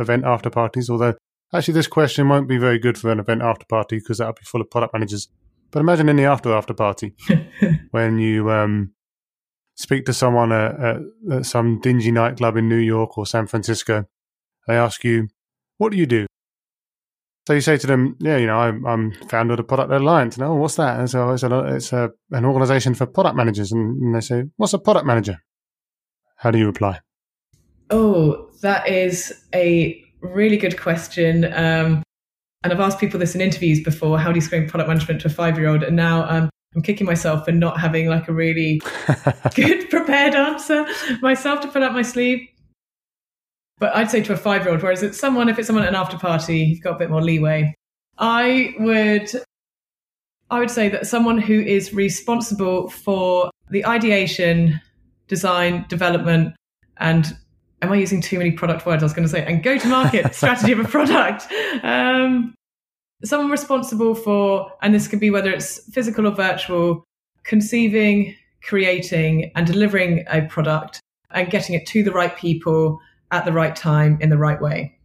event 0.00 0.24
after 0.24 0.50
parties. 0.50 0.90
Although, 0.90 1.14
actually, 1.52 1.74
this 1.74 1.86
question 1.86 2.28
won't 2.28 2.48
be 2.48 2.58
very 2.58 2.78
good 2.78 2.98
for 2.98 3.12
an 3.12 3.20
event 3.20 3.42
after 3.42 3.64
party 3.66 3.98
because 3.98 4.18
that'll 4.18 4.34
be 4.34 4.44
full 4.44 4.60
of 4.60 4.70
product 4.70 4.92
managers. 4.92 5.28
But 5.70 5.80
imagine 5.80 6.08
in 6.08 6.16
the 6.16 6.24
after 6.24 6.52
after 6.52 6.74
party 6.74 7.14
when 7.92 8.18
you 8.18 8.50
um, 8.50 8.92
speak 9.82 10.06
to 10.06 10.14
someone 10.14 10.52
at, 10.52 10.80
at, 10.80 10.96
at, 11.32 11.46
some 11.46 11.80
dingy 11.80 12.12
nightclub 12.12 12.56
in 12.56 12.68
New 12.68 12.76
York 12.76 13.18
or 13.18 13.26
San 13.26 13.46
Francisco, 13.46 14.04
they 14.66 14.74
ask 14.74 15.04
you, 15.04 15.28
"What 15.78 15.92
do 15.92 15.98
you 15.98 16.06
do?" 16.06 16.26
So 17.46 17.54
you 17.54 17.60
say 17.60 17.76
to 17.76 17.86
them, 17.86 18.16
"Yeah, 18.20 18.36
you 18.36 18.46
know, 18.46 18.58
I'm, 18.58 18.86
I'm 18.86 19.12
founder 19.28 19.54
of 19.54 19.58
the 19.58 19.64
Product 19.64 19.90
Alliance." 19.90 20.36
And, 20.36 20.46
oh, 20.46 20.54
what's 20.54 20.76
that? 20.76 21.00
And 21.00 21.10
so 21.10 21.30
it's, 21.30 21.42
a, 21.42 21.74
it's 21.74 21.92
a, 21.92 22.10
an 22.30 22.44
organization 22.44 22.94
for 22.94 23.06
product 23.06 23.36
managers. 23.36 23.72
And, 23.72 24.00
and 24.00 24.14
they 24.14 24.20
say, 24.20 24.44
"What's 24.56 24.72
a 24.72 24.78
product 24.78 25.06
manager?" 25.06 25.38
How 26.36 26.50
do 26.50 26.58
you 26.58 26.66
reply? 26.66 27.00
Oh, 27.90 28.50
that 28.62 28.88
is 28.88 29.32
a 29.54 30.02
really 30.20 30.56
good 30.56 30.80
question. 30.80 31.44
Um, 31.44 32.02
and 32.64 32.72
I've 32.72 32.80
asked 32.80 33.00
people 33.00 33.18
this 33.18 33.34
in 33.34 33.40
interviews 33.40 33.82
before. 33.82 34.18
How 34.18 34.30
do 34.30 34.34
you 34.34 34.38
explain 34.38 34.68
product 34.68 34.88
management 34.88 35.20
to 35.22 35.26
a 35.28 35.30
five-year-old? 35.30 35.82
And 35.82 35.96
now 35.96 36.28
um, 36.28 36.50
I'm 36.74 36.82
kicking 36.82 37.06
myself 37.06 37.44
for 37.44 37.52
not 37.52 37.78
having 37.78 38.08
like 38.08 38.28
a 38.28 38.32
really 38.32 38.80
good 39.54 39.90
prepared 39.90 40.34
answer 40.34 40.86
myself 41.20 41.60
to 41.60 41.68
put 41.68 41.82
up 41.82 41.92
my 41.92 42.02
sleeve. 42.02 42.48
But 43.78 43.94
I'd 43.96 44.10
say 44.10 44.22
to 44.22 44.32
a 44.32 44.36
five 44.36 44.62
year 44.62 44.72
old, 44.72 44.82
whereas 44.82 45.02
it's 45.02 45.18
someone, 45.18 45.48
if 45.48 45.58
it's 45.58 45.66
someone 45.66 45.84
at 45.84 45.88
an 45.88 45.96
after 45.96 46.16
party, 46.16 46.58
you've 46.60 46.82
got 46.82 46.94
a 46.94 46.98
bit 46.98 47.10
more 47.10 47.20
leeway. 47.20 47.74
I 48.18 48.74
would, 48.78 49.28
I 50.50 50.58
would 50.60 50.70
say 50.70 50.88
that 50.88 51.06
someone 51.06 51.38
who 51.38 51.60
is 51.60 51.92
responsible 51.92 52.88
for 52.90 53.50
the 53.70 53.84
ideation, 53.84 54.80
design, 55.26 55.84
development, 55.88 56.54
and 56.98 57.36
am 57.80 57.92
I 57.92 57.96
using 57.96 58.20
too 58.20 58.38
many 58.38 58.52
product 58.52 58.86
words? 58.86 59.02
I 59.02 59.06
was 59.06 59.12
going 59.12 59.26
to 59.26 59.28
say, 59.28 59.44
and 59.44 59.62
go 59.62 59.76
to 59.76 59.88
market 59.88 60.34
strategy 60.34 60.72
of 60.72 60.78
a 60.78 60.84
product. 60.84 61.46
Um, 61.82 62.54
someone 63.24 63.50
responsible 63.50 64.14
for, 64.14 64.70
and 64.82 64.94
this 64.94 65.08
could 65.08 65.20
be 65.20 65.30
whether 65.30 65.50
it's 65.50 65.78
physical 65.92 66.26
or 66.26 66.34
virtual, 66.34 67.04
conceiving, 67.44 68.34
creating, 68.62 69.52
and 69.54 69.66
delivering 69.66 70.24
a 70.28 70.42
product 70.42 71.00
and 71.30 71.50
getting 71.50 71.74
it 71.74 71.86
to 71.86 72.02
the 72.02 72.12
right 72.12 72.36
people 72.36 73.00
at 73.30 73.44
the 73.44 73.52
right 73.52 73.74
time 73.74 74.18
in 74.20 74.28
the 74.28 74.38
right 74.38 74.60
way. 74.60 74.98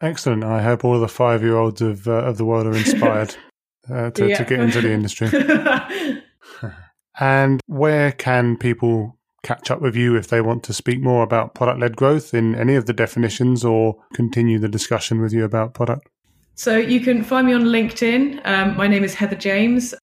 Excellent. 0.00 0.42
I 0.42 0.62
hope 0.62 0.84
all 0.84 0.96
of 0.96 1.00
the 1.00 1.08
five 1.08 1.42
year 1.42 1.56
olds 1.56 1.80
of, 1.80 2.08
uh, 2.08 2.12
of 2.12 2.36
the 2.36 2.44
world 2.44 2.66
are 2.66 2.76
inspired 2.76 3.36
uh, 3.90 4.10
to, 4.10 4.28
yeah. 4.28 4.36
to 4.36 4.44
get 4.44 4.60
into 4.60 4.80
the 4.80 4.90
industry. 4.90 5.28
and 7.20 7.60
where 7.66 8.10
can 8.10 8.56
people 8.56 9.16
catch 9.44 9.70
up 9.70 9.80
with 9.80 9.96
you 9.96 10.16
if 10.16 10.28
they 10.28 10.40
want 10.40 10.62
to 10.64 10.72
speak 10.72 11.00
more 11.00 11.22
about 11.22 11.54
product 11.54 11.80
led 11.80 11.96
growth 11.96 12.34
in 12.34 12.54
any 12.54 12.74
of 12.74 12.86
the 12.86 12.92
definitions 12.92 13.64
or 13.64 13.96
continue 14.14 14.58
the 14.58 14.68
discussion 14.68 15.20
with 15.20 15.32
you 15.32 15.44
about 15.44 15.74
product? 15.74 16.08
So 16.54 16.76
you 16.76 17.00
can 17.00 17.24
find 17.24 17.46
me 17.46 17.54
on 17.54 17.62
LinkedIn. 17.64 18.40
Um, 18.44 18.76
my 18.76 18.86
name 18.86 19.04
is 19.04 19.14
Heather 19.14 19.36
James. 19.36 19.94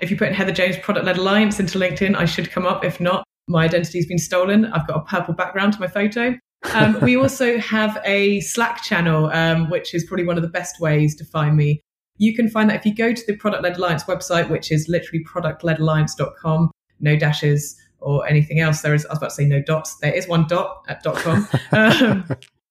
If 0.00 0.10
you 0.10 0.16
put 0.16 0.28
in 0.28 0.34
Heather 0.34 0.52
James 0.52 0.76
Product 0.78 1.06
Led 1.06 1.18
Alliance 1.18 1.60
into 1.60 1.78
LinkedIn, 1.78 2.16
I 2.16 2.24
should 2.24 2.50
come 2.50 2.66
up. 2.66 2.84
If 2.84 3.00
not, 3.00 3.24
my 3.48 3.64
identity's 3.64 4.06
been 4.06 4.18
stolen. 4.18 4.66
I've 4.66 4.86
got 4.86 4.96
a 4.96 5.04
purple 5.04 5.34
background 5.34 5.74
to 5.74 5.80
my 5.80 5.86
photo. 5.86 6.36
Um, 6.74 6.98
we 7.00 7.16
also 7.22 7.58
have 7.58 8.00
a 8.04 8.40
Slack 8.40 8.82
channel, 8.82 9.26
um, 9.26 9.70
which 9.70 9.94
is 9.94 10.04
probably 10.04 10.26
one 10.26 10.36
of 10.36 10.42
the 10.42 10.48
best 10.48 10.80
ways 10.80 11.14
to 11.16 11.24
find 11.24 11.56
me. 11.56 11.80
You 12.18 12.34
can 12.34 12.48
find 12.48 12.68
that 12.68 12.76
if 12.76 12.86
you 12.86 12.94
go 12.94 13.12
to 13.12 13.22
the 13.26 13.36
Product 13.36 13.62
Led 13.62 13.76
Alliance 13.76 14.04
website, 14.04 14.50
which 14.50 14.72
is 14.72 14.88
literally 14.88 15.24
productledalliance.com, 15.24 16.70
no 17.00 17.16
dashes 17.16 17.76
or 18.00 18.26
anything 18.26 18.60
else. 18.60 18.82
There 18.82 18.94
is, 18.94 19.06
I 19.06 19.10
was 19.10 19.18
about 19.18 19.30
to 19.30 19.34
say 19.36 19.44
no 19.44 19.62
dots. 19.62 19.96
There 19.98 20.12
is 20.12 20.26
one 20.26 20.46
dot 20.48 20.84
at 20.88 21.02
dot 21.02 21.16
.com. 21.16 21.48
Um, 21.72 22.24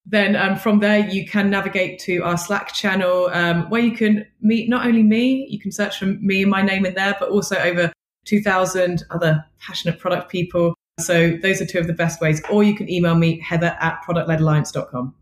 then 0.05 0.35
um, 0.35 0.55
from 0.55 0.79
there 0.79 1.07
you 1.09 1.25
can 1.25 1.49
navigate 1.49 1.99
to 1.99 2.19
our 2.23 2.37
Slack 2.37 2.73
channel 2.73 3.29
um, 3.33 3.69
where 3.69 3.81
you 3.81 3.91
can 3.91 4.25
meet 4.41 4.69
not 4.69 4.85
only 4.85 5.03
me, 5.03 5.47
you 5.49 5.59
can 5.59 5.71
search 5.71 5.99
for 5.99 6.05
me 6.05 6.41
and 6.41 6.51
my 6.51 6.61
name 6.61 6.85
in 6.85 6.95
there, 6.95 7.15
but 7.19 7.29
also 7.29 7.55
over 7.57 7.91
2,000 8.25 9.03
other 9.11 9.45
passionate 9.59 9.99
product 9.99 10.31
people. 10.31 10.73
So 10.99 11.37
those 11.41 11.61
are 11.61 11.65
two 11.65 11.79
of 11.79 11.87
the 11.87 11.93
best 11.93 12.21
ways. 12.21 12.41
Or 12.49 12.63
you 12.63 12.75
can 12.75 12.89
email 12.89 13.15
me, 13.15 13.39
heather 13.39 13.77
at 13.79 14.01
productledalliance.com. 14.07 15.15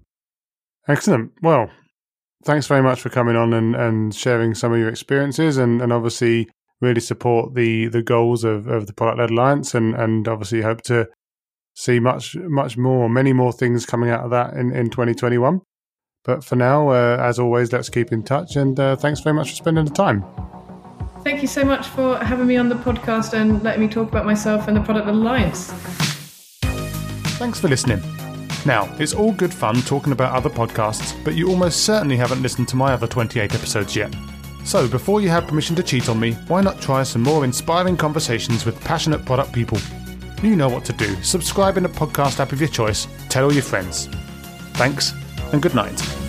Excellent. 0.88 1.32
Well, 1.42 1.70
thanks 2.46 2.68
very 2.68 2.82
much 2.82 3.02
for 3.02 3.10
coming 3.10 3.36
on 3.36 3.54
and, 3.54 3.76
and 3.76 4.16
sharing 4.16 4.56
some 4.56 4.74
of 4.74 4.80
your 4.80 4.90
experiences 4.90 5.58
and, 5.58 5.82
and 5.82 5.94
obviously 5.94 6.50
really 6.82 7.02
support 7.02 7.56
the 7.56 7.88
the 7.88 8.02
goals 8.02 8.46
of, 8.46 8.68
of 8.68 8.88
the 8.88 8.94
product 8.94 9.20
led 9.20 9.32
alliance 9.32 9.76
and, 9.76 9.94
and 9.96 10.28
obviously 10.28 10.62
hope 10.62 10.82
to 10.82 11.08
see 11.76 12.00
much 12.00 12.36
much 12.36 12.78
more 12.78 13.10
many 13.10 13.34
more 13.34 13.52
things 13.52 13.86
coming 13.86 14.10
out 14.10 14.24
of 14.24 14.32
that 14.32 14.54
in, 14.54 14.72
in 14.76 14.90
2021 14.90 15.62
but 16.24 16.44
for 16.44 16.56
now 16.56 16.90
uh, 16.90 17.18
as 17.20 17.40
always 17.40 17.72
let's 17.72 17.90
keep 17.90 18.12
in 18.12 18.24
touch 18.24 18.56
and 18.56 18.80
uh, 18.80 18.96
thanks 18.96 19.22
very 19.22 19.34
much 19.34 19.50
for 19.50 19.56
spending 19.56 19.86
the 19.86 19.92
time 19.92 20.24
Thank 21.24 21.42
you 21.42 21.50
so 21.50 21.66
much 21.66 21.88
for 21.88 22.18
having 22.18 22.48
me 22.48 22.56
on 22.56 22.70
the 22.70 22.76
podcast 22.76 23.34
and 23.34 23.62
letting 23.62 23.82
me 23.82 23.90
talk 23.90 24.08
about 24.08 24.26
myself 24.26 24.70
and 24.70 24.78
the 24.78 24.82
Product 24.82 25.06
Alliance. 25.08 25.68
Thanks 27.38 27.60
for 27.60 27.68
listening. 27.68 28.02
Now, 28.66 28.90
it's 29.00 29.14
all 29.14 29.34
good 29.34 29.54
fun 29.54 29.82
talking 29.82 30.14
about 30.14 30.34
other 30.34 30.50
podcasts, 30.50 31.22
but 31.26 31.36
you 31.36 31.50
almost 31.50 31.84
certainly 31.84 32.16
haven't 32.16 32.42
listened 32.42 32.70
to 32.70 32.78
my 32.78 32.94
other 32.94 33.06
28 33.06 33.54
episodes 33.54 33.96
yet. 33.98 34.16
So, 34.64 34.88
before 34.88 35.20
you 35.20 35.30
have 35.30 35.46
permission 35.46 35.76
to 35.76 35.84
cheat 35.84 36.08
on 36.08 36.20
me, 36.20 36.34
why 36.48 36.62
not 36.62 36.82
try 36.82 37.04
some 37.04 37.22
more 37.22 37.44
inspiring 37.44 37.98
conversations 37.98 38.66
with 38.66 38.82
passionate 38.84 39.26
product 39.26 39.52
people? 39.52 39.78
You 40.42 40.56
know 40.56 40.70
what 40.70 40.86
to 40.86 40.94
do. 40.94 41.22
Subscribe 41.22 41.78
in 41.78 41.86
a 41.86 41.90
podcast 41.90 42.40
app 42.40 42.54
of 42.54 42.62
your 42.62 42.70
choice, 42.70 43.08
tell 43.28 43.44
all 43.44 43.54
your 43.54 43.64
friends. 43.64 44.08
Thanks, 44.74 45.14
and 45.52 45.62
good 45.62 45.76
night. 45.76 46.29